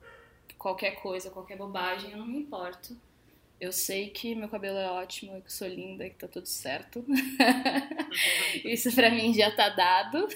qualquer 0.62 1.02
coisa, 1.02 1.32
qualquer 1.32 1.58
bobagem, 1.58 2.12
eu 2.12 2.18
não 2.20 2.28
me 2.28 2.38
importo. 2.38 2.96
Eu 3.60 3.72
sei 3.72 4.10
que 4.10 4.36
meu 4.36 4.48
cabelo 4.48 4.78
é 4.78 4.90
ótimo 4.90 5.42
que 5.42 5.52
sou 5.52 5.68
linda 5.68 6.06
e 6.06 6.12
que 6.12 6.18
tá 6.18 6.28
tudo 6.28 6.46
certo. 6.48 7.04
Isso 8.64 8.94
pra 8.94 9.10
mim 9.10 9.34
já 9.34 9.52
tá 9.52 9.70
dado. 9.70 10.28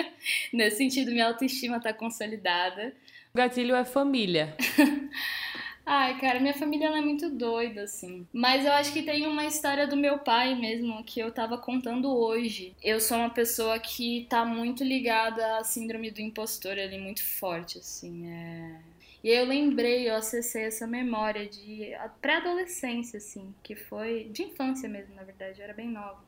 Nesse 0.52 0.78
sentido, 0.78 1.10
minha 1.10 1.26
autoestima 1.26 1.80
tá 1.80 1.92
consolidada. 1.92 2.94
O 3.34 3.36
gatilho 3.36 3.74
é 3.74 3.84
família. 3.84 4.56
Ai, 5.86 6.18
cara, 6.18 6.40
minha 6.40 6.54
família 6.54 6.88
é 6.88 7.00
muito 7.00 7.28
doida, 7.28 7.82
assim. 7.82 8.26
Mas 8.32 8.64
eu 8.64 8.72
acho 8.72 8.90
que 8.90 9.02
tem 9.02 9.26
uma 9.26 9.44
história 9.44 9.86
do 9.86 9.96
meu 9.96 10.18
pai 10.18 10.54
mesmo 10.54 11.04
que 11.04 11.20
eu 11.20 11.30
tava 11.30 11.58
contando 11.58 12.10
hoje. 12.14 12.74
Eu 12.82 13.00
sou 13.00 13.18
uma 13.18 13.30
pessoa 13.30 13.78
que 13.78 14.26
tá 14.30 14.46
muito 14.46 14.82
ligada 14.82 15.58
à 15.58 15.64
síndrome 15.64 16.10
do 16.10 16.22
impostor 16.22 16.72
ali, 16.72 16.98
muito 16.98 17.22
forte, 17.22 17.78
assim. 17.78 18.30
É 18.30 18.94
e 19.24 19.30
aí 19.30 19.38
eu 19.38 19.46
lembrei, 19.46 20.06
eu 20.06 20.16
acessei 20.16 20.64
essa 20.64 20.86
memória 20.86 21.48
de 21.48 21.92
pré-adolescência, 22.20 23.16
assim, 23.16 23.54
que 23.62 23.74
foi 23.74 24.28
de 24.30 24.42
infância 24.42 24.86
mesmo, 24.86 25.14
na 25.14 25.22
verdade, 25.22 25.60
eu 25.60 25.64
era 25.64 25.72
bem 25.72 25.88
nova. 25.88 26.22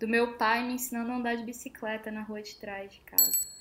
Do 0.00 0.08
meu 0.08 0.32
pai 0.32 0.66
me 0.66 0.74
ensinando 0.74 1.12
a 1.12 1.14
andar 1.14 1.36
de 1.36 1.44
bicicleta 1.44 2.10
na 2.10 2.22
rua 2.22 2.42
de 2.42 2.56
trás 2.56 2.92
de 2.92 2.98
casa. 3.02 3.52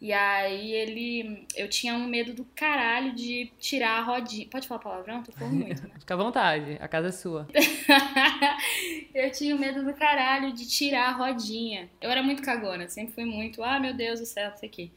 E 0.00 0.14
aí 0.14 0.72
ele. 0.72 1.46
Eu 1.54 1.68
tinha 1.68 1.92
um 1.94 2.06
medo 2.06 2.32
do 2.32 2.44
caralho 2.54 3.14
de 3.14 3.52
tirar 3.58 3.98
a 3.98 4.02
rodinha. 4.02 4.46
Pode 4.48 4.66
falar 4.66 4.80
palavrão? 4.80 5.22
Tô 5.22 5.30
falando 5.32 5.56
muito, 5.56 5.82
né? 5.82 5.94
Fica 6.00 6.14
à 6.14 6.16
vontade, 6.16 6.78
a 6.80 6.88
casa 6.88 7.08
é 7.08 7.12
sua. 7.12 7.46
eu 9.12 9.30
tinha 9.30 9.54
medo 9.56 9.84
do 9.84 9.92
caralho 9.92 10.54
de 10.54 10.66
tirar 10.66 11.08
a 11.08 11.12
rodinha. 11.12 11.90
Eu 12.00 12.10
era 12.10 12.22
muito 12.22 12.42
cagona, 12.42 12.88
sempre 12.88 13.12
fui 13.12 13.24
muito, 13.26 13.62
ah, 13.62 13.78
meu 13.78 13.92
Deus 13.92 14.20
do 14.20 14.26
céu, 14.26 14.50
não 14.50 14.56
sei 14.56 14.68
o 14.70 14.72
quê. 14.72 14.90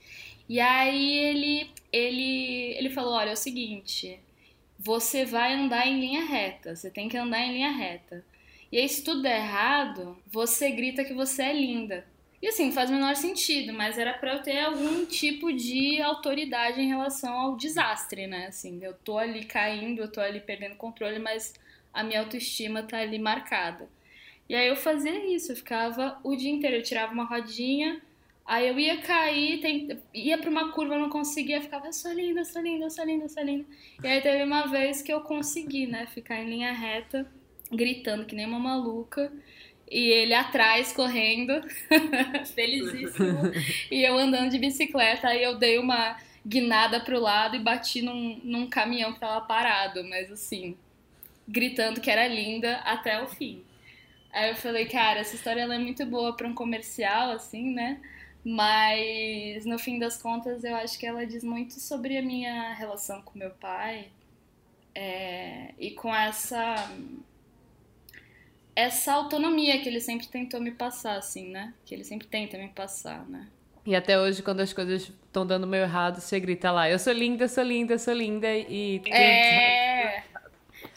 E 0.47 0.59
aí 0.59 1.17
ele, 1.17 1.71
ele, 1.91 2.75
ele 2.77 2.89
falou: 2.89 3.13
olha, 3.13 3.29
é 3.29 3.33
o 3.33 3.37
seguinte, 3.37 4.19
você 4.77 5.25
vai 5.25 5.53
andar 5.53 5.87
em 5.87 5.99
linha 5.99 6.25
reta, 6.25 6.75
você 6.75 6.89
tem 6.89 7.07
que 7.07 7.17
andar 7.17 7.39
em 7.41 7.53
linha 7.53 7.71
reta. 7.71 8.23
E 8.71 8.77
aí, 8.79 8.89
se 8.89 9.03
tudo 9.03 9.21
der 9.21 9.37
errado, 9.37 10.17
você 10.27 10.71
grita 10.71 11.05
que 11.05 11.13
você 11.13 11.43
é 11.43 11.53
linda. 11.53 12.05
E 12.41 12.47
assim, 12.47 12.71
faz 12.73 12.89
o 12.89 12.93
menor 12.93 13.15
sentido, 13.15 13.71
mas 13.71 13.97
era 13.97 14.13
para 14.13 14.33
eu 14.33 14.41
ter 14.41 14.59
algum 14.59 15.05
tipo 15.05 15.53
de 15.53 16.01
autoridade 16.01 16.81
em 16.81 16.87
relação 16.87 17.33
ao 17.33 17.55
desastre, 17.55 18.27
né? 18.27 18.47
Assim, 18.47 18.83
eu 18.83 18.93
tô 18.95 19.17
ali 19.17 19.45
caindo, 19.45 20.01
eu 20.01 20.11
tô 20.11 20.19
ali 20.19 20.41
perdendo 20.41 20.75
controle, 20.75 21.19
mas 21.19 21.53
a 21.93 22.03
minha 22.03 22.19
autoestima 22.19 22.83
tá 22.83 22.97
ali 22.97 23.17
marcada. 23.17 23.87
E 24.49 24.55
aí 24.55 24.67
eu 24.67 24.75
fazia 24.75 25.33
isso, 25.33 25.53
eu 25.53 25.55
ficava 25.55 26.19
o 26.21 26.35
dia 26.35 26.51
inteiro, 26.51 26.75
eu 26.75 26.83
tirava 26.83 27.13
uma 27.13 27.23
rodinha, 27.23 28.01
Aí 28.45 28.67
eu 28.67 28.77
ia 28.77 28.97
cair, 28.97 29.61
tem, 29.61 29.97
ia 30.13 30.37
pra 30.37 30.49
uma 30.49 30.71
curva, 30.71 30.97
não 30.97 31.09
conseguia, 31.09 31.61
ficava, 31.61 31.87
eu 31.87 31.93
sou 31.93 32.11
linda, 32.11 32.41
eu 32.41 32.45
sou 32.45 32.61
linda, 32.61 32.85
eu 32.85 32.89
sou 32.89 33.05
linda, 33.05 33.25
eu 33.25 33.29
sou 33.29 33.43
linda. 33.43 33.65
E 34.03 34.07
aí 34.07 34.21
teve 34.21 34.43
uma 34.43 34.67
vez 34.67 35.01
que 35.01 35.13
eu 35.13 35.21
consegui, 35.21 35.87
né, 35.87 36.05
ficar 36.07 36.39
em 36.41 36.49
linha 36.49 36.73
reta, 36.73 37.25
gritando 37.71 38.25
que 38.25 38.35
nem 38.35 38.45
uma 38.45 38.59
maluca. 38.59 39.31
E 39.89 40.09
ele 40.09 40.33
atrás, 40.33 40.91
correndo, 40.91 41.53
felizíssimo. 42.53 43.51
e 43.89 44.03
eu 44.03 44.17
andando 44.17 44.49
de 44.49 44.59
bicicleta, 44.59 45.29
aí 45.29 45.43
eu 45.43 45.57
dei 45.57 45.77
uma 45.77 46.17
guinada 46.45 46.99
pro 46.99 47.19
lado 47.19 47.55
e 47.55 47.59
bati 47.59 48.01
num, 48.01 48.41
num 48.43 48.67
caminhão 48.67 49.13
que 49.13 49.19
tava 49.19 49.45
parado, 49.45 50.03
mas 50.03 50.29
assim, 50.31 50.75
gritando 51.47 52.01
que 52.01 52.11
era 52.11 52.27
linda 52.27 52.77
até 52.79 53.21
o 53.21 53.27
fim. 53.27 53.63
Aí 54.31 54.49
eu 54.49 54.55
falei, 54.55 54.85
cara, 54.85 55.19
essa 55.19 55.35
história 55.35 55.61
ela 55.61 55.75
é 55.75 55.79
muito 55.79 56.05
boa 56.05 56.35
para 56.35 56.47
um 56.47 56.55
comercial, 56.55 57.31
assim, 57.31 57.71
né? 57.71 58.01
Mas 58.43 59.65
no 59.65 59.79
fim 59.79 59.97
das 59.97 60.21
contas, 60.21 60.63
eu 60.63 60.75
acho 60.75 60.99
que 60.99 61.05
ela 61.05 61.25
diz 61.25 61.43
muito 61.43 61.79
sobre 61.79 62.17
a 62.17 62.21
minha 62.21 62.73
relação 62.73 63.21
com 63.21 63.39
meu 63.39 63.51
pai 63.51 64.09
é, 64.93 65.73
e 65.79 65.91
com 65.91 66.13
essa 66.13 66.91
essa 68.75 69.13
autonomia 69.13 69.79
que 69.81 69.87
ele 69.87 70.01
sempre 70.01 70.27
tentou 70.27 70.59
me 70.59 70.71
passar, 70.71 71.15
assim, 71.15 71.49
né? 71.49 71.73
Que 71.85 71.93
ele 71.93 72.03
sempre 72.03 72.27
tenta 72.27 72.57
me 72.57 72.69
passar, 72.69 73.23
né? 73.29 73.47
E 73.85 73.95
até 73.95 74.19
hoje, 74.19 74.41
quando 74.41 74.61
as 74.61 74.73
coisas 74.73 75.03
estão 75.03 75.45
dando 75.45 75.67
meio 75.67 75.83
errado, 75.83 76.19
você 76.19 76.39
grita 76.39 76.71
lá, 76.71 76.89
eu 76.89 76.97
sou 76.97 77.13
linda, 77.13 77.43
eu 77.43 77.49
sou 77.49 77.63
linda, 77.63 77.93
eu 77.93 77.99
sou 77.99 78.13
linda, 78.13 78.47
e... 78.51 79.01
É... 79.11 80.23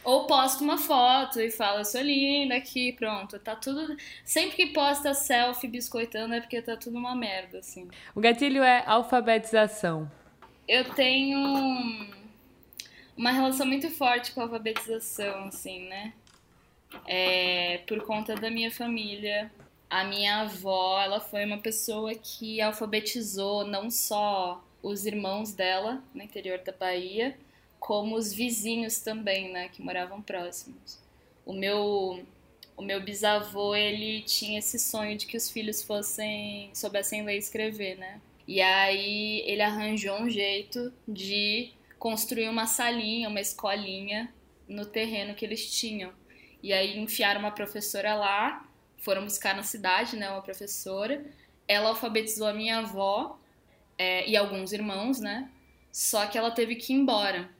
Ou 0.06 0.24
posta 0.24 0.62
uma 0.62 0.78
foto 0.78 1.40
e 1.40 1.50
fala, 1.50 1.82
sou 1.82 2.00
linda 2.00 2.54
aqui, 2.54 2.92
pronto. 2.92 3.40
Tá 3.40 3.56
tudo. 3.56 3.96
Sempre 4.24 4.54
que 4.54 4.66
posta 4.66 5.12
selfie 5.12 5.66
biscoitando 5.66 6.32
é 6.32 6.40
porque 6.40 6.62
tá 6.62 6.76
tudo 6.76 6.96
uma 6.96 7.16
merda, 7.16 7.58
assim. 7.58 7.88
O 8.14 8.20
gatilho 8.20 8.62
é 8.62 8.84
alfabetização. 8.86 10.08
Eu 10.68 10.84
tenho 10.94 11.40
uma 13.16 13.32
relação 13.32 13.66
muito 13.66 13.90
forte 13.90 14.30
com 14.30 14.42
a 14.42 14.44
alfabetização, 14.44 15.46
assim, 15.46 15.88
né? 15.88 16.12
É, 17.04 17.80
por 17.88 18.00
conta 18.04 18.36
da 18.36 18.48
minha 18.48 18.70
família. 18.70 19.50
A 19.90 20.04
minha 20.04 20.42
avó, 20.42 21.00
ela 21.02 21.18
foi 21.18 21.44
uma 21.44 21.58
pessoa 21.58 22.14
que 22.14 22.60
alfabetizou 22.60 23.66
não 23.66 23.90
só 23.90 24.64
os 24.80 25.04
irmãos 25.04 25.52
dela 25.52 26.00
no 26.14 26.22
interior 26.22 26.58
da 26.58 26.70
Bahia, 26.70 27.36
como 27.78 28.16
os 28.16 28.32
vizinhos 28.32 29.00
também, 29.00 29.52
né, 29.52 29.68
que 29.68 29.82
moravam 29.82 30.20
próximos. 30.20 30.98
O 31.44 31.52
meu 31.52 32.24
o 32.76 32.82
meu 32.82 33.00
bisavô, 33.00 33.74
ele 33.74 34.20
tinha 34.22 34.58
esse 34.58 34.78
sonho 34.78 35.16
de 35.16 35.24
que 35.26 35.36
os 35.36 35.50
filhos 35.50 35.82
fossem 35.82 36.70
soubessem 36.74 37.24
ler 37.24 37.36
e 37.36 37.38
escrever, 37.38 37.96
né? 37.96 38.20
E 38.46 38.60
aí 38.60 39.42
ele 39.46 39.62
arranjou 39.62 40.20
um 40.20 40.28
jeito 40.28 40.92
de 41.08 41.72
construir 41.98 42.48
uma 42.48 42.66
salinha, 42.66 43.28
uma 43.28 43.40
escolinha 43.40 44.32
no 44.68 44.84
terreno 44.84 45.34
que 45.34 45.44
eles 45.44 45.70
tinham. 45.70 46.12
E 46.62 46.72
aí 46.72 46.98
enfiaram 46.98 47.40
uma 47.40 47.50
professora 47.50 48.14
lá, 48.14 48.68
foram 48.98 49.24
buscar 49.24 49.54
na 49.56 49.62
cidade, 49.62 50.16
né, 50.16 50.28
uma 50.30 50.42
professora. 50.42 51.24
Ela 51.66 51.88
alfabetizou 51.88 52.46
a 52.46 52.52
minha 52.52 52.78
avó 52.78 53.38
é, 53.98 54.28
e 54.28 54.36
alguns 54.36 54.72
irmãos, 54.72 55.18
né? 55.18 55.50
Só 55.90 56.26
que 56.26 56.36
ela 56.36 56.50
teve 56.50 56.76
que 56.76 56.92
ir 56.92 56.96
embora 56.96 57.55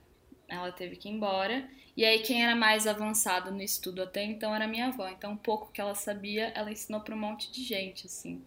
ela 0.47 0.71
teve 0.71 0.95
que 0.95 1.09
ir 1.09 1.11
embora. 1.11 1.67
E 1.95 2.05
aí 2.05 2.19
quem 2.19 2.43
era 2.43 2.55
mais 2.55 2.85
avançado 2.85 3.51
no 3.51 3.61
estudo 3.61 4.03
até 4.03 4.23
então 4.23 4.53
era 4.53 4.67
minha 4.67 4.87
avó. 4.87 5.07
Então, 5.09 5.31
um 5.31 5.37
pouco 5.37 5.71
que 5.71 5.81
ela 5.81 5.95
sabia, 5.95 6.51
ela 6.55 6.71
ensinou 6.71 7.01
para 7.01 7.15
um 7.15 7.19
monte 7.19 7.51
de 7.51 7.63
gente, 7.63 8.05
assim. 8.05 8.41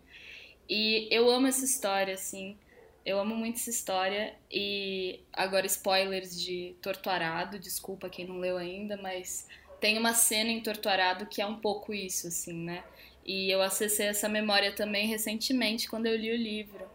E 0.68 1.08
eu 1.10 1.28
amo 1.28 1.48
essa 1.48 1.64
história, 1.64 2.14
assim. 2.14 2.56
Eu 3.04 3.18
amo 3.18 3.34
muito 3.34 3.56
essa 3.56 3.70
história. 3.70 4.34
E 4.50 5.20
agora, 5.32 5.66
spoilers 5.66 6.40
de 6.40 6.76
Torturado, 6.80 7.58
desculpa 7.58 8.08
quem 8.08 8.26
não 8.26 8.38
leu 8.38 8.56
ainda, 8.56 8.96
mas 8.96 9.48
tem 9.80 9.98
uma 9.98 10.14
cena 10.14 10.50
em 10.50 10.60
Torturado 10.60 11.26
que 11.26 11.42
é 11.42 11.46
um 11.46 11.56
pouco 11.56 11.92
isso, 11.92 12.28
assim, 12.28 12.52
né? 12.52 12.84
E 13.24 13.50
eu 13.50 13.60
acessei 13.62 14.06
essa 14.06 14.28
memória 14.28 14.72
também 14.72 15.06
recentemente 15.06 15.88
quando 15.88 16.06
eu 16.06 16.16
li 16.16 16.30
o 16.30 16.36
livro. 16.36 16.88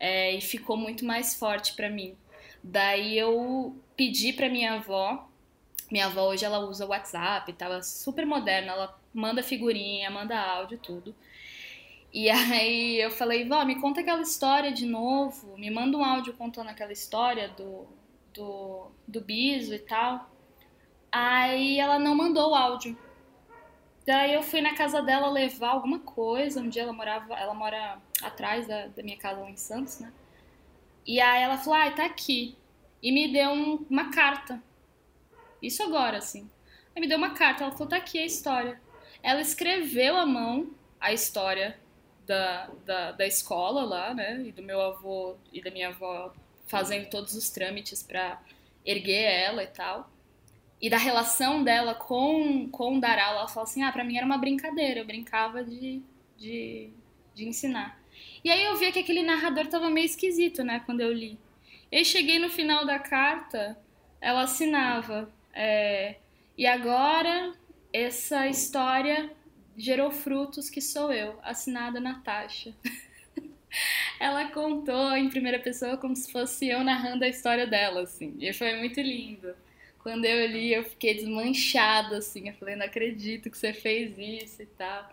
É, 0.00 0.32
e 0.32 0.40
ficou 0.40 0.76
muito 0.76 1.04
mais 1.04 1.34
forte 1.34 1.74
para 1.74 1.90
mim. 1.90 2.16
Daí 2.62 3.18
eu 3.18 3.76
pedi 3.98 4.32
para 4.32 4.48
minha 4.48 4.74
avó, 4.74 5.28
minha 5.90 6.06
avó 6.06 6.28
hoje 6.28 6.44
ela 6.44 6.60
usa 6.60 6.86
o 6.86 6.90
WhatsApp, 6.90 7.52
tava 7.54 7.82
super 7.82 8.24
moderna, 8.24 8.72
ela 8.72 9.00
manda 9.12 9.42
figurinha, 9.42 10.08
manda 10.08 10.38
áudio, 10.38 10.78
tudo. 10.78 11.14
E 12.12 12.30
aí 12.30 13.00
eu 13.00 13.10
falei, 13.10 13.48
vó, 13.48 13.64
me 13.64 13.80
conta 13.80 14.00
aquela 14.00 14.22
história 14.22 14.70
de 14.70 14.86
novo, 14.86 15.58
me 15.58 15.68
manda 15.68 15.96
um 15.96 16.04
áudio 16.04 16.32
contando 16.34 16.68
aquela 16.68 16.92
história 16.92 17.48
do, 17.48 17.88
do, 18.32 18.86
do 19.06 19.20
biso 19.20 19.74
e 19.74 19.80
tal. 19.80 20.30
Aí 21.10 21.80
ela 21.80 21.98
não 21.98 22.14
mandou 22.14 22.52
o 22.52 22.54
áudio. 22.54 22.96
Daí 24.06 24.32
eu 24.32 24.42
fui 24.42 24.60
na 24.60 24.74
casa 24.74 25.02
dela 25.02 25.28
levar 25.28 25.70
alguma 25.70 25.98
coisa. 25.98 26.60
Um 26.60 26.68
dia 26.68 26.82
ela 26.82 26.92
morava, 26.92 27.34
ela 27.34 27.52
mora 27.52 27.98
atrás 28.22 28.66
da, 28.66 28.86
da 28.86 29.02
minha 29.02 29.18
casa 29.18 29.40
lá 29.40 29.50
em 29.50 29.56
Santos, 29.56 29.98
né? 29.98 30.12
E 31.06 31.20
aí 31.20 31.42
ela 31.42 31.58
falou, 31.58 31.78
ah, 31.80 31.90
tá 31.90 32.04
aqui. 32.04 32.56
E 33.02 33.12
me 33.12 33.32
deu 33.32 33.50
um, 33.50 33.86
uma 33.88 34.10
carta. 34.10 34.62
Isso 35.62 35.82
agora, 35.82 36.18
assim. 36.18 36.48
Aí 36.94 37.00
me 37.00 37.08
deu 37.08 37.18
uma 37.18 37.30
carta, 37.30 37.64
ela 37.64 37.72
falou, 37.72 37.88
tá 37.88 37.96
aqui 37.96 38.18
a 38.18 38.26
história. 38.26 38.80
Ela 39.22 39.40
escreveu 39.40 40.16
à 40.16 40.26
mão 40.26 40.70
a 41.00 41.12
história 41.12 41.78
da, 42.26 42.70
da, 42.84 43.12
da 43.12 43.26
escola 43.26 43.84
lá, 43.84 44.14
né? 44.14 44.42
E 44.46 44.52
do 44.52 44.62
meu 44.62 44.80
avô 44.80 45.36
e 45.52 45.62
da 45.62 45.70
minha 45.70 45.88
avó 45.88 46.32
fazendo 46.66 47.08
todos 47.08 47.34
os 47.34 47.50
trâmites 47.50 48.02
para 48.02 48.40
erguer 48.84 49.24
ela 49.24 49.62
e 49.62 49.68
tal. 49.68 50.10
E 50.80 50.88
da 50.88 50.98
relação 50.98 51.64
dela 51.64 51.94
com, 51.94 52.68
com 52.70 52.98
o 52.98 53.00
Daral, 53.00 53.36
ela 53.36 53.48
falou 53.48 53.64
assim: 53.64 53.82
ah, 53.82 53.90
pra 53.90 54.04
mim 54.04 54.16
era 54.16 54.26
uma 54.26 54.38
brincadeira, 54.38 55.00
eu 55.00 55.06
brincava 55.06 55.64
de, 55.64 56.00
de, 56.36 56.90
de 57.34 57.48
ensinar. 57.48 58.00
E 58.44 58.50
aí 58.50 58.64
eu 58.64 58.76
vi 58.76 58.92
que 58.92 59.00
aquele 59.00 59.22
narrador 59.22 59.66
tava 59.66 59.90
meio 59.90 60.06
esquisito, 60.06 60.62
né, 60.62 60.80
quando 60.86 61.00
eu 61.00 61.12
li. 61.12 61.38
E 61.90 61.96
aí 61.96 62.04
cheguei 62.04 62.38
no 62.38 62.50
final 62.50 62.84
da 62.84 62.98
carta, 62.98 63.78
ela 64.20 64.42
assinava. 64.42 65.30
É, 65.52 66.16
e 66.56 66.66
agora 66.66 67.54
essa 67.92 68.46
história 68.46 69.30
gerou 69.76 70.10
frutos 70.10 70.68
que 70.68 70.80
sou 70.80 71.12
eu, 71.12 71.38
assinada 71.42 72.00
Natasha. 72.00 72.74
ela 74.18 74.50
contou 74.50 75.16
em 75.16 75.30
primeira 75.30 75.58
pessoa 75.58 75.96
como 75.96 76.14
se 76.16 76.30
fosse 76.30 76.68
eu 76.68 76.82
narrando 76.82 77.24
a 77.24 77.28
história 77.28 77.66
dela, 77.66 78.02
assim. 78.02 78.36
E 78.40 78.52
foi 78.52 78.76
muito 78.76 79.00
lindo. 79.00 79.54
Quando 80.00 80.24
eu 80.24 80.46
li, 80.46 80.72
eu 80.72 80.84
fiquei 80.84 81.14
desmanchada, 81.14 82.18
assim. 82.18 82.48
Eu 82.48 82.54
falei, 82.54 82.76
não 82.76 82.86
acredito 82.86 83.50
que 83.50 83.58
você 83.58 83.72
fez 83.72 84.16
isso 84.18 84.62
e 84.62 84.66
tal. 84.66 85.10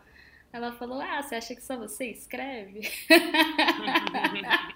Ela 0.52 0.72
falou, 0.72 1.02
ah, 1.02 1.22
você 1.22 1.36
acha 1.36 1.56
que 1.56 1.62
só 1.62 1.78
você 1.78 2.06
escreve? 2.12 2.82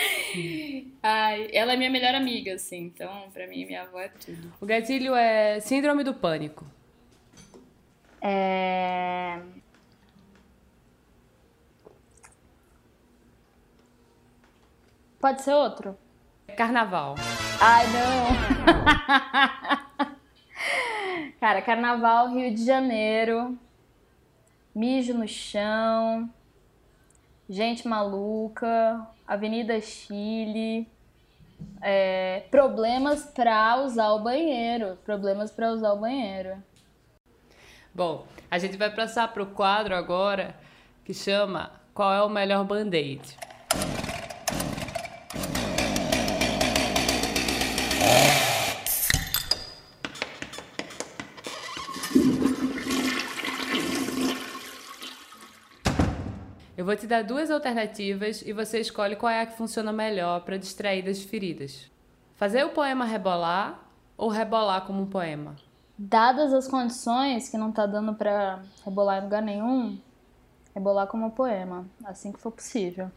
Ai, 1.02 1.48
ela 1.52 1.72
é 1.72 1.76
minha 1.76 1.90
melhor 1.90 2.14
amiga, 2.14 2.54
assim. 2.54 2.84
Então, 2.84 3.30
pra 3.32 3.46
mim, 3.46 3.64
minha 3.64 3.82
avó 3.82 4.00
é 4.00 4.08
tudo. 4.08 4.52
O 4.60 4.66
gatilho 4.66 5.14
é 5.14 5.60
síndrome 5.60 6.04
do 6.04 6.14
pânico. 6.14 6.64
É... 8.20 9.40
Pode 15.18 15.42
ser 15.42 15.54
outro? 15.54 15.96
Carnaval. 16.56 17.14
Ai, 17.60 17.86
não! 17.88 18.30
Cara, 21.40 21.62
carnaval, 21.62 22.30
Rio 22.34 22.54
de 22.54 22.64
Janeiro, 22.64 23.58
mijo 24.74 25.14
no 25.14 25.26
chão, 25.26 26.28
gente 27.50 27.88
maluca, 27.88 29.04
Avenida 29.26 29.80
Chile, 29.80 30.88
é, 31.82 32.44
problemas 32.48 33.24
para 33.24 33.82
usar 33.82 34.12
o 34.12 34.20
banheiro, 34.20 34.96
problemas 35.04 35.50
para 35.50 35.72
usar 35.72 35.92
o 35.92 35.98
banheiro. 35.98 36.62
Bom, 37.92 38.24
a 38.48 38.56
gente 38.56 38.76
vai 38.76 38.94
passar 38.94 39.32
para 39.32 39.42
o 39.42 39.46
quadro 39.46 39.96
agora 39.96 40.54
que 41.04 41.12
chama 41.12 41.72
Qual 41.92 42.12
é 42.14 42.22
o 42.22 42.28
melhor 42.28 42.64
band-aid? 42.64 43.36
Vou 56.90 56.96
te 56.96 57.06
dar 57.06 57.22
duas 57.22 57.50
alternativas 57.50 58.42
e 58.42 58.52
você 58.52 58.80
escolhe 58.80 59.14
qual 59.14 59.30
é 59.30 59.40
a 59.40 59.46
que 59.46 59.56
funciona 59.56 59.92
melhor 59.92 60.40
para 60.40 60.56
distrair 60.56 61.02
das 61.02 61.22
feridas. 61.22 61.90
Fazer 62.34 62.64
o 62.64 62.70
poema 62.70 63.04
rebolar 63.04 63.80
ou 64.16 64.28
rebolar 64.28 64.84
como 64.86 65.02
um 65.02 65.06
poema? 65.06 65.54
dadas 66.02 66.54
as 66.54 66.66
condições 66.66 67.50
que 67.50 67.58
não 67.58 67.70
tá 67.70 67.84
dando 67.84 68.14
para 68.14 68.62
rebolar 68.82 69.18
em 69.20 69.24
lugar 69.24 69.42
nenhum, 69.42 69.98
rebolar 70.74 71.06
como 71.06 71.30
poema, 71.30 71.86
assim 72.04 72.32
que 72.32 72.40
for 72.40 72.50
possível. 72.50 73.10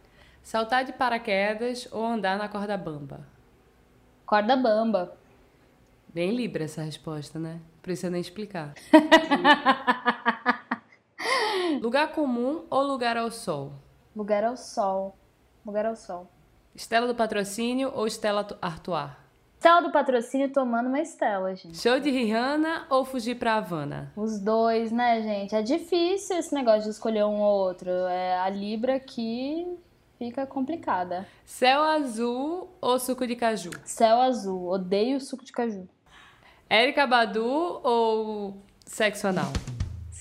Saltar 0.43 0.83
de 0.83 0.91
paraquedas 0.91 1.87
ou 1.93 2.05
andar 2.05 2.37
na 2.37 2.49
corda 2.49 2.75
bamba? 2.77 3.21
Corda 4.25 4.57
bamba. 4.57 5.15
Bem 6.13 6.35
libra 6.35 6.65
essa 6.65 6.81
resposta, 6.81 7.39
né? 7.39 7.61
Precisa 7.81 8.09
nem 8.09 8.19
explicar. 8.19 8.73
lugar 11.79 12.11
comum 12.11 12.63
ou 12.69 12.83
lugar 12.83 13.17
ao 13.17 13.31
sol? 13.31 13.71
Lugar 14.15 14.43
ao 14.43 14.57
sol. 14.57 15.15
Lugar 15.65 15.85
ao 15.85 15.95
sol. 15.95 16.27
Estela 16.75 17.07
do 17.07 17.15
patrocínio 17.15 17.91
ou 17.93 18.07
Estela 18.07 18.45
Artois? 18.61 19.11
Estela 19.63 19.81
do 19.81 19.91
patrocínio 19.91 20.51
tomando 20.51 20.87
uma 20.87 20.99
Estela, 20.99 21.55
gente. 21.55 21.77
Show 21.77 21.97
de 21.97 22.11
Rihanna 22.11 22.85
ou 22.89 23.05
fugir 23.05 23.35
pra 23.35 23.55
Havana? 23.55 24.11
Os 24.13 24.37
dois, 24.37 24.91
né, 24.91 25.21
gente? 25.21 25.55
É 25.55 25.61
difícil 25.61 26.37
esse 26.37 26.53
negócio 26.53 26.83
de 26.83 26.89
escolher 26.89 27.23
um 27.23 27.39
ou 27.39 27.59
outro. 27.67 27.89
É 27.89 28.39
a 28.39 28.49
Libra 28.49 28.99
que 28.99 29.65
fica 30.19 30.45
complicada. 30.45 31.25
Céu 31.45 31.81
azul 31.81 32.69
ou 32.81 32.99
suco 32.99 33.25
de 33.25 33.37
caju? 33.37 33.71
Céu 33.85 34.19
azul. 34.21 34.67
Odeio 34.67 35.21
suco 35.21 35.45
de 35.45 35.53
caju. 35.53 35.87
Érica 36.69 37.07
Badu 37.07 37.79
ou 37.83 38.57
sexo 38.85 39.27
anal? 39.27 39.51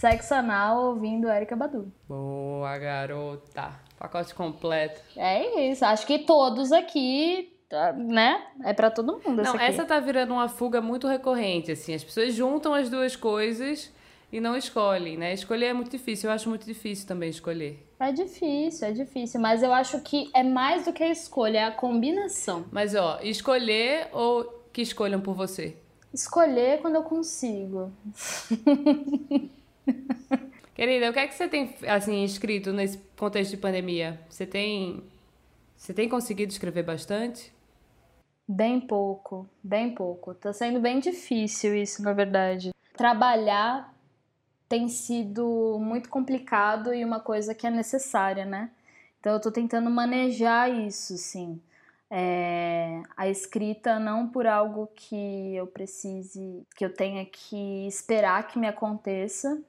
Sexo 0.03 0.35
anal 0.35 0.87
ouvindo 0.87 1.29
Érica 1.29 1.55
Badu. 1.55 1.93
Boa, 2.09 2.77
garota. 2.77 3.71
Pacote 3.97 4.35
completo. 4.35 5.01
É 5.17 5.71
isso. 5.71 5.85
Acho 5.85 6.05
que 6.05 6.19
todos 6.19 6.73
aqui 6.73 7.57
Tá, 7.69 7.93
né? 7.93 8.45
É 8.65 8.73
para 8.75 8.91
todo 8.91 9.21
mundo. 9.25 9.43
Não, 9.45 9.59
essa 9.59 9.85
tá 9.85 10.01
virando 10.01 10.35
uma 10.35 10.49
fuga 10.49 10.81
muito 10.81 11.07
recorrente, 11.07 11.71
assim. 11.71 11.95
As 11.95 12.03
pessoas 12.03 12.35
juntam 12.35 12.75
as 12.75 12.91
duas 12.91 13.15
coisas 13.15 13.93
e 14.33 14.41
não 14.41 14.57
escolhem, 14.57 15.17
né? 15.17 15.33
Escolher 15.35 15.67
é 15.67 15.73
muito 15.73 15.93
difícil. 15.93 16.29
Eu 16.29 16.35
acho 16.35 16.49
muito 16.49 16.67
difícil 16.67 17.07
também 17.07 17.31
escolher. 17.31 17.87
É 18.01 18.11
difícil, 18.11 18.89
é 18.89 18.91
difícil. 18.91 19.41
Mas 19.41 19.63
eu 19.63 19.73
acho 19.73 20.01
que 20.01 20.29
é 20.35 20.43
mais 20.43 20.85
do 20.85 20.93
que 20.93 21.05
a 21.05 21.11
escolha, 21.11 21.59
é 21.61 21.65
a 21.65 21.71
combinação. 21.71 22.65
Mas, 22.73 22.97
ó, 22.97 23.21
escolher 23.23 24.09
ou 24.13 24.67
que 24.73 24.83
escolham 24.83 25.21
por 25.21 25.35
você? 25.35 25.77
Escolher 26.13 26.81
quando 26.81 26.97
eu 26.97 27.05
consigo. 27.05 27.93
Querida, 30.75 31.11
o 31.11 31.13
que 31.13 31.19
é 31.19 31.27
que 31.27 31.35
você 31.35 31.49
tem, 31.49 31.75
assim, 31.87 32.25
escrito 32.25 32.73
nesse 32.73 32.99
contexto 33.17 33.51
de 33.51 33.57
pandemia? 33.57 34.21
Você 34.29 34.47
tem... 34.47 35.03
Você 35.77 35.93
tem 35.93 36.09
conseguido 36.09 36.53
escrever 36.53 36.85
bastante? 36.85 37.53
Bem 38.47 38.81
pouco, 38.81 39.49
bem 39.63 39.95
pouco. 39.95 40.35
Tá 40.35 40.53
sendo 40.53 40.81
bem 40.81 41.01
difícil 41.01 41.75
isso, 41.75 42.03
na 42.03 42.13
verdade. 42.13 42.73
Trabalhar 42.97 43.93
tem 44.69 44.89
sido 44.89 45.79
muito 45.81 46.09
complicado 46.09 46.95
e 46.95 47.05
uma 47.05 47.21
coisa 47.21 47.55
que 47.55 47.67
é 47.67 47.71
necessária, 47.71 48.45
né? 48.45 48.71
Então 49.21 49.35
eu 49.35 49.41
tô 49.41 49.51
tentando 49.51 49.91
manejar 49.91 50.71
isso, 50.71 51.17
sim. 51.17 51.61
É, 52.11 53.03
a 53.17 53.29
escrita 53.29 53.99
não 53.99 54.29
por 54.29 54.47
algo 54.47 54.89
que 54.95 55.55
eu 55.55 55.67
precise, 55.67 56.67
que 56.77 56.85
eu 56.85 56.93
tenha 56.93 57.25
que 57.25 57.87
esperar 57.87 58.47
que 58.49 58.59
me 58.59 58.67
aconteça, 58.67 59.63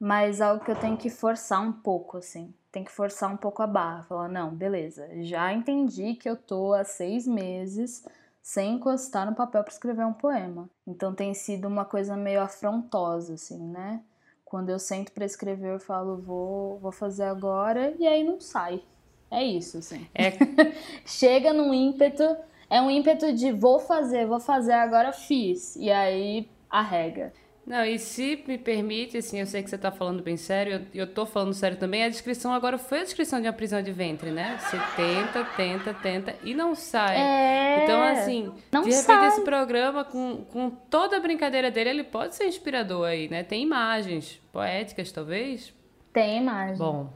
mas 0.00 0.40
algo 0.40 0.64
que 0.64 0.70
eu 0.70 0.76
tenho 0.76 0.96
que 0.96 1.10
forçar 1.10 1.60
um 1.60 1.70
pouco, 1.70 2.16
assim. 2.16 2.54
Tem 2.72 2.82
que 2.82 2.90
forçar 2.90 3.30
um 3.30 3.36
pouco 3.36 3.62
a 3.62 3.66
barra. 3.66 4.02
Falar, 4.04 4.28
não, 4.28 4.50
beleza, 4.54 5.06
já 5.22 5.52
entendi 5.52 6.14
que 6.14 6.28
eu 6.28 6.36
tô 6.36 6.72
há 6.72 6.84
seis 6.84 7.26
meses 7.26 8.06
sem 8.42 8.76
encostar 8.76 9.26
no 9.26 9.36
papel 9.36 9.62
para 9.62 9.72
escrever 9.72 10.06
um 10.06 10.14
poema. 10.14 10.70
Então 10.86 11.14
tem 11.14 11.34
sido 11.34 11.68
uma 11.68 11.84
coisa 11.84 12.16
meio 12.16 12.40
afrontosa, 12.40 13.34
assim, 13.34 13.58
né? 13.58 14.00
Quando 14.44 14.70
eu 14.70 14.78
sento 14.78 15.12
para 15.12 15.26
escrever, 15.26 15.74
eu 15.74 15.78
falo, 15.78 16.16
vou, 16.16 16.78
vou 16.78 16.90
fazer 16.90 17.24
agora, 17.24 17.94
e 17.98 18.06
aí 18.06 18.24
não 18.24 18.40
sai. 18.40 18.82
É 19.30 19.44
isso, 19.44 19.78
assim. 19.78 20.08
É... 20.14 20.32
Chega 21.04 21.52
num 21.52 21.72
ímpeto, 21.72 22.24
é 22.68 22.80
um 22.80 22.90
ímpeto 22.90 23.32
de 23.32 23.52
vou 23.52 23.78
fazer, 23.78 24.26
vou 24.26 24.40
fazer, 24.40 24.72
agora 24.72 25.12
fiz. 25.12 25.76
E 25.76 25.90
aí 25.90 26.48
arrega. 26.68 27.32
Não, 27.70 27.84
e 27.84 28.00
se 28.00 28.42
me 28.48 28.58
permite, 28.58 29.16
assim, 29.16 29.38
eu 29.38 29.46
sei 29.46 29.62
que 29.62 29.70
você 29.70 29.76
está 29.76 29.92
falando 29.92 30.24
bem 30.24 30.36
sério, 30.36 30.88
e 30.92 30.98
eu, 30.98 31.04
estou 31.04 31.24
falando 31.24 31.54
sério 31.54 31.76
também, 31.76 32.02
a 32.02 32.08
descrição 32.08 32.52
agora 32.52 32.76
foi 32.76 32.98
a 32.98 33.04
descrição 33.04 33.40
de 33.40 33.46
uma 33.46 33.52
prisão 33.52 33.80
de 33.80 33.92
ventre, 33.92 34.32
né? 34.32 34.58
Você 34.58 34.76
tenta, 34.96 35.44
tenta, 35.56 35.94
tenta 35.94 36.34
e 36.42 36.52
não 36.52 36.74
sai. 36.74 37.16
É... 37.16 37.84
Então, 37.84 38.02
assim, 38.02 38.52
não 38.72 38.82
de 38.82 38.90
repente 38.90 39.06
sai. 39.06 39.28
esse 39.28 39.42
programa, 39.42 40.02
com, 40.02 40.44
com 40.46 40.68
toda 40.68 41.16
a 41.18 41.20
brincadeira 41.20 41.70
dele, 41.70 41.90
ele 41.90 42.02
pode 42.02 42.34
ser 42.34 42.48
inspirador 42.48 43.06
aí, 43.06 43.28
né? 43.28 43.44
Tem 43.44 43.62
imagens 43.62 44.42
poéticas, 44.52 45.12
talvez? 45.12 45.72
Tem 46.12 46.38
imagem. 46.38 46.76
Bom, 46.76 47.08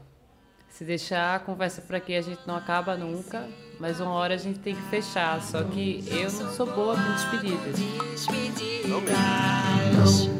Se 0.69 0.85
deixar 0.85 1.35
a 1.35 1.39
conversa 1.39 1.81
por 1.81 1.97
aqui, 1.97 2.15
a 2.15 2.21
gente 2.21 2.47
não 2.47 2.55
acaba 2.55 2.95
nunca. 2.95 3.45
Mas 3.79 3.99
uma 3.99 4.11
hora 4.11 4.33
a 4.35 4.37
gente 4.37 4.59
tem 4.59 4.75
que 4.75 4.81
fechar. 4.83 5.41
Só 5.41 5.63
que 5.63 6.03
eu 6.07 6.31
não 6.31 6.51
sou 6.51 6.65
boa 6.65 6.95
com 6.95 7.11
despedidas. 7.13 7.79
Despedidas. 8.11 8.85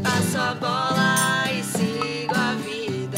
Passo 0.02 0.38
a 0.38 0.54
bola 0.56 1.52
e 1.52 1.64
sigo 1.64 2.34
a 2.36 2.54
vida. 2.56 3.18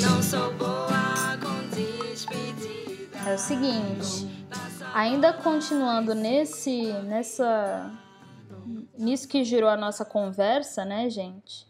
Não 0.00 0.22
sou 0.22 0.52
boa 0.54 1.36
com 1.42 1.68
despedidas. 1.74 3.26
É 3.26 3.34
o 3.34 3.38
seguinte, 3.38 4.46
ainda 4.94 5.32
continuando 5.32 6.14
nesse, 6.14 6.92
nessa, 7.04 7.90
nisso 8.96 9.26
que 9.28 9.44
girou 9.44 9.68
a 9.68 9.76
nossa 9.76 10.04
conversa, 10.04 10.84
né, 10.84 11.10
gente? 11.10 11.66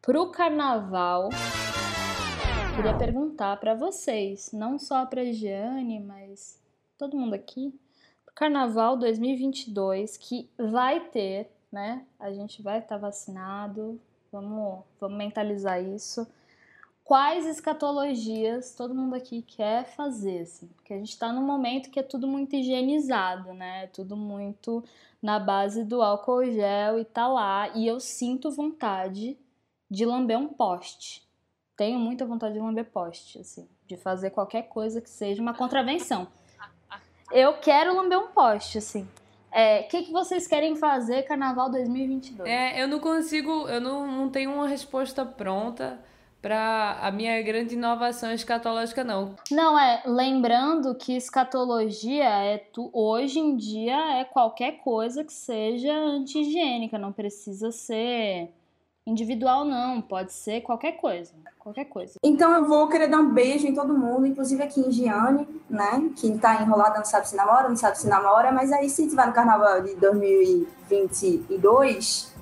Pro 0.00 0.30
carnaval, 0.30 1.30
queria 2.74 2.96
perguntar 2.98 3.56
para 3.58 3.74
vocês, 3.74 4.50
não 4.52 4.78
só 4.78 5.06
para 5.06 5.24
Giane, 5.32 6.00
mas 6.00 6.60
todo 6.98 7.16
mundo 7.16 7.34
aqui, 7.34 7.72
pro 8.24 8.34
carnaval 8.34 8.96
2022 8.96 10.16
que 10.16 10.50
vai 10.58 11.00
ter, 11.00 11.50
né? 11.70 12.04
A 12.18 12.32
gente 12.32 12.60
vai 12.62 12.80
estar 12.80 12.96
vacinado, 12.96 14.00
vamos, 14.32 14.82
vamos 15.00 15.16
mentalizar 15.16 15.82
isso 15.82 16.26
quais 17.04 17.46
escatologias 17.46 18.74
todo 18.74 18.94
mundo 18.94 19.14
aqui 19.14 19.42
quer 19.42 19.84
fazer, 19.84 20.40
assim, 20.40 20.66
porque 20.68 20.94
a 20.94 20.96
gente 20.96 21.10
está 21.10 21.32
num 21.32 21.44
momento 21.44 21.90
que 21.90 22.00
é 22.00 22.02
tudo 22.02 22.26
muito 22.26 22.56
higienizado, 22.56 23.52
né? 23.52 23.86
Tudo 23.88 24.16
muito 24.16 24.82
na 25.22 25.38
base 25.38 25.84
do 25.84 26.02
álcool 26.02 26.44
gel 26.50 26.98
e 26.98 27.04
tá 27.04 27.28
lá, 27.28 27.68
e 27.76 27.86
eu 27.86 28.00
sinto 28.00 28.50
vontade 28.50 29.38
de 29.90 30.04
lamber 30.04 30.38
um 30.38 30.48
poste. 30.48 31.23
Tenho 31.76 31.98
muita 31.98 32.24
vontade 32.24 32.54
de 32.54 32.60
lamber 32.60 32.84
poste, 32.84 33.40
assim, 33.40 33.68
de 33.86 33.96
fazer 33.96 34.30
qualquer 34.30 34.62
coisa 34.62 35.00
que 35.00 35.10
seja 35.10 35.42
uma 35.42 35.54
contravenção. 35.54 36.28
Eu 37.32 37.54
quero 37.54 37.94
lamber 37.96 38.18
um 38.18 38.28
poste, 38.28 38.78
assim. 38.78 39.02
O 39.02 39.56
é, 39.56 39.82
que, 39.84 40.02
que 40.02 40.12
vocês 40.12 40.46
querem 40.46 40.76
fazer 40.76 41.22
Carnaval 41.22 41.70
2022? 41.70 42.48
É, 42.48 42.82
eu 42.82 42.88
não 42.88 42.98
consigo, 43.00 43.68
eu 43.68 43.80
não, 43.80 44.06
não 44.06 44.28
tenho 44.28 44.52
uma 44.52 44.68
resposta 44.68 45.24
pronta 45.24 46.00
para 46.44 46.98
a 47.00 47.10
minha 47.10 47.40
grande 47.40 47.74
inovação 47.74 48.30
escatológica, 48.30 49.02
não. 49.02 49.34
Não, 49.50 49.78
é, 49.78 50.02
lembrando 50.04 50.94
que 50.94 51.16
escatologia 51.16 52.28
é 52.28 52.58
tu, 52.58 52.90
hoje 52.92 53.38
em 53.38 53.56
dia 53.56 53.96
é 54.20 54.24
qualquer 54.24 54.72
coisa 54.72 55.24
que 55.24 55.32
seja 55.32 55.90
anti-higiênica, 55.90 56.98
não 56.98 57.12
precisa 57.12 57.72
ser 57.72 58.52
individual, 59.06 59.64
não, 59.64 60.00
pode 60.00 60.32
ser 60.32 60.62
qualquer 60.62 60.92
coisa, 60.92 61.34
qualquer 61.58 61.84
coisa. 61.84 62.14
Então 62.22 62.54
eu 62.54 62.64
vou 62.66 62.88
querer 62.88 63.08
dar 63.08 63.18
um 63.18 63.32
beijo 63.32 63.66
em 63.66 63.74
todo 63.74 63.92
mundo, 63.92 64.26
inclusive 64.26 64.62
aqui 64.62 64.80
em 64.80 64.90
Giane, 64.90 65.46
né, 65.68 66.10
que 66.16 66.38
tá 66.38 66.62
enrolada, 66.62 66.96
não 66.98 67.04
sabe 67.04 67.28
se 67.28 67.36
namora, 67.36 67.68
não 67.68 67.76
sabe 67.76 67.98
se 67.98 68.08
namora, 68.08 68.50
mas 68.50 68.72
aí 68.72 68.88
se 68.88 69.06
tiver 69.08 69.26
no 69.26 69.32
carnaval 69.32 69.82
de 69.82 69.94
2022 69.96 72.32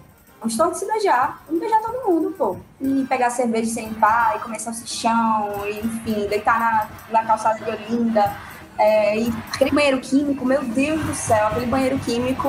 Vamos 0.42 0.56
todos 0.56 0.76
se 0.76 0.86
beijar. 0.86 1.40
Vamos 1.46 1.60
beijar 1.60 1.80
todo 1.80 2.04
mundo, 2.04 2.34
pô. 2.36 2.56
E 2.80 3.04
pegar 3.04 3.30
cerveja 3.30 3.72
sem 3.72 3.94
pai, 3.94 4.40
comer 4.40 4.58
salsichão, 4.58 5.52
e, 5.68 5.78
enfim, 5.78 6.26
deitar 6.26 6.58
na, 6.58 6.88
na 7.12 7.24
calçada 7.24 7.64
de 7.64 7.70
Olinda. 7.70 8.36
É, 8.76 9.20
e 9.20 9.32
aquele 9.54 9.70
banheiro 9.70 10.00
químico, 10.00 10.44
meu 10.44 10.64
Deus 10.64 11.00
do 11.04 11.14
céu, 11.14 11.46
aquele 11.46 11.66
banheiro 11.66 11.96
químico. 12.00 12.48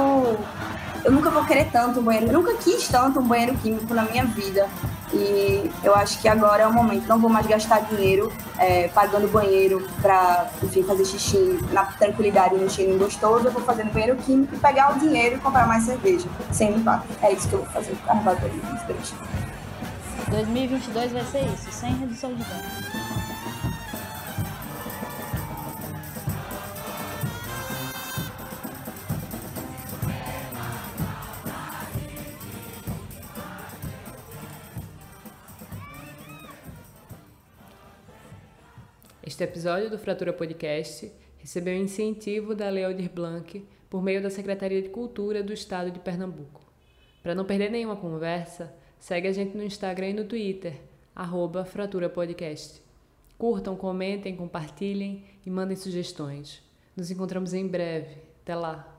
Eu 1.03 1.11
nunca 1.11 1.29
vou 1.29 1.43
querer 1.43 1.69
tanto 1.69 1.99
um 1.99 2.03
banheiro. 2.03 2.31
Nunca 2.31 2.55
quis 2.55 2.87
tanto 2.87 3.19
um 3.19 3.27
banheiro 3.27 3.55
químico 3.57 3.93
na 3.93 4.03
minha 4.03 4.25
vida. 4.25 4.69
E 5.11 5.69
eu 5.83 5.93
acho 5.93 6.19
que 6.19 6.27
agora 6.27 6.63
é 6.63 6.67
o 6.67 6.73
momento. 6.73 7.07
Não 7.07 7.19
vou 7.19 7.29
mais 7.29 7.45
gastar 7.45 7.81
dinheiro 7.81 8.31
é, 8.57 8.87
pagando 8.87 9.27
banheiro 9.27 9.87
para, 10.01 10.49
enfim, 10.63 10.81
fazer 10.83 11.05
xixi 11.05 11.59
na 11.71 11.85
tranquilidade 11.85 12.55
no 12.55 12.69
cheirinho 12.69 12.97
gostoso. 12.97 13.47
Eu 13.47 13.51
vou 13.51 13.61
fazer 13.63 13.83
no 13.83 13.91
banheiro 13.91 14.15
químico 14.15 14.55
e 14.55 14.57
pegar 14.57 14.95
o 14.95 14.99
dinheiro 14.99 15.35
e 15.35 15.39
comprar 15.39 15.67
mais 15.67 15.83
cerveja, 15.83 16.27
sem 16.51 16.71
limpar. 16.71 17.03
É 17.21 17.31
isso 17.31 17.47
que 17.47 17.53
eu 17.53 17.59
vou 17.59 17.69
fazer 17.69 17.91
no 17.91 17.97
carnaval 17.97 18.35
2022. 18.37 19.13
2022 20.29 21.11
vai 21.11 21.25
ser 21.25 21.45
isso, 21.45 21.71
sem 21.71 21.93
redução 21.95 22.33
de 22.33 22.43
danos. 22.43 23.02
Este 39.33 39.45
episódio 39.45 39.89
do 39.89 39.97
Fratura 39.97 40.31
Podcast 40.31 41.11
recebeu 41.39 41.75
incentivo 41.75 42.53
da 42.53 42.69
Lei 42.69 42.85
Aldir 42.85 43.09
Blanc 43.09 43.67
por 43.89 44.03
meio 44.03 44.21
da 44.21 44.29
Secretaria 44.29 44.79
de 44.79 44.89
Cultura 44.89 45.41
do 45.41 45.51
Estado 45.51 45.89
de 45.89 45.97
Pernambuco. 45.97 46.61
Para 47.23 47.33
não 47.33 47.43
perder 47.43 47.71
nenhuma 47.71 47.95
conversa, 47.95 48.71
segue 48.99 49.27
a 49.27 49.31
gente 49.31 49.57
no 49.57 49.63
Instagram 49.63 50.09
e 50.09 50.13
no 50.13 50.25
Twitter, 50.25 50.79
arroba 51.15 51.65
Fratura 51.65 52.09
Podcast. 52.09 52.79
Curtam, 53.35 53.75
comentem, 53.75 54.35
compartilhem 54.35 55.25
e 55.43 55.49
mandem 55.49 55.75
sugestões. 55.75 56.61
Nos 56.95 57.09
encontramos 57.09 57.55
em 57.55 57.67
breve. 57.67 58.17
Até 58.43 58.53
lá! 58.53 58.92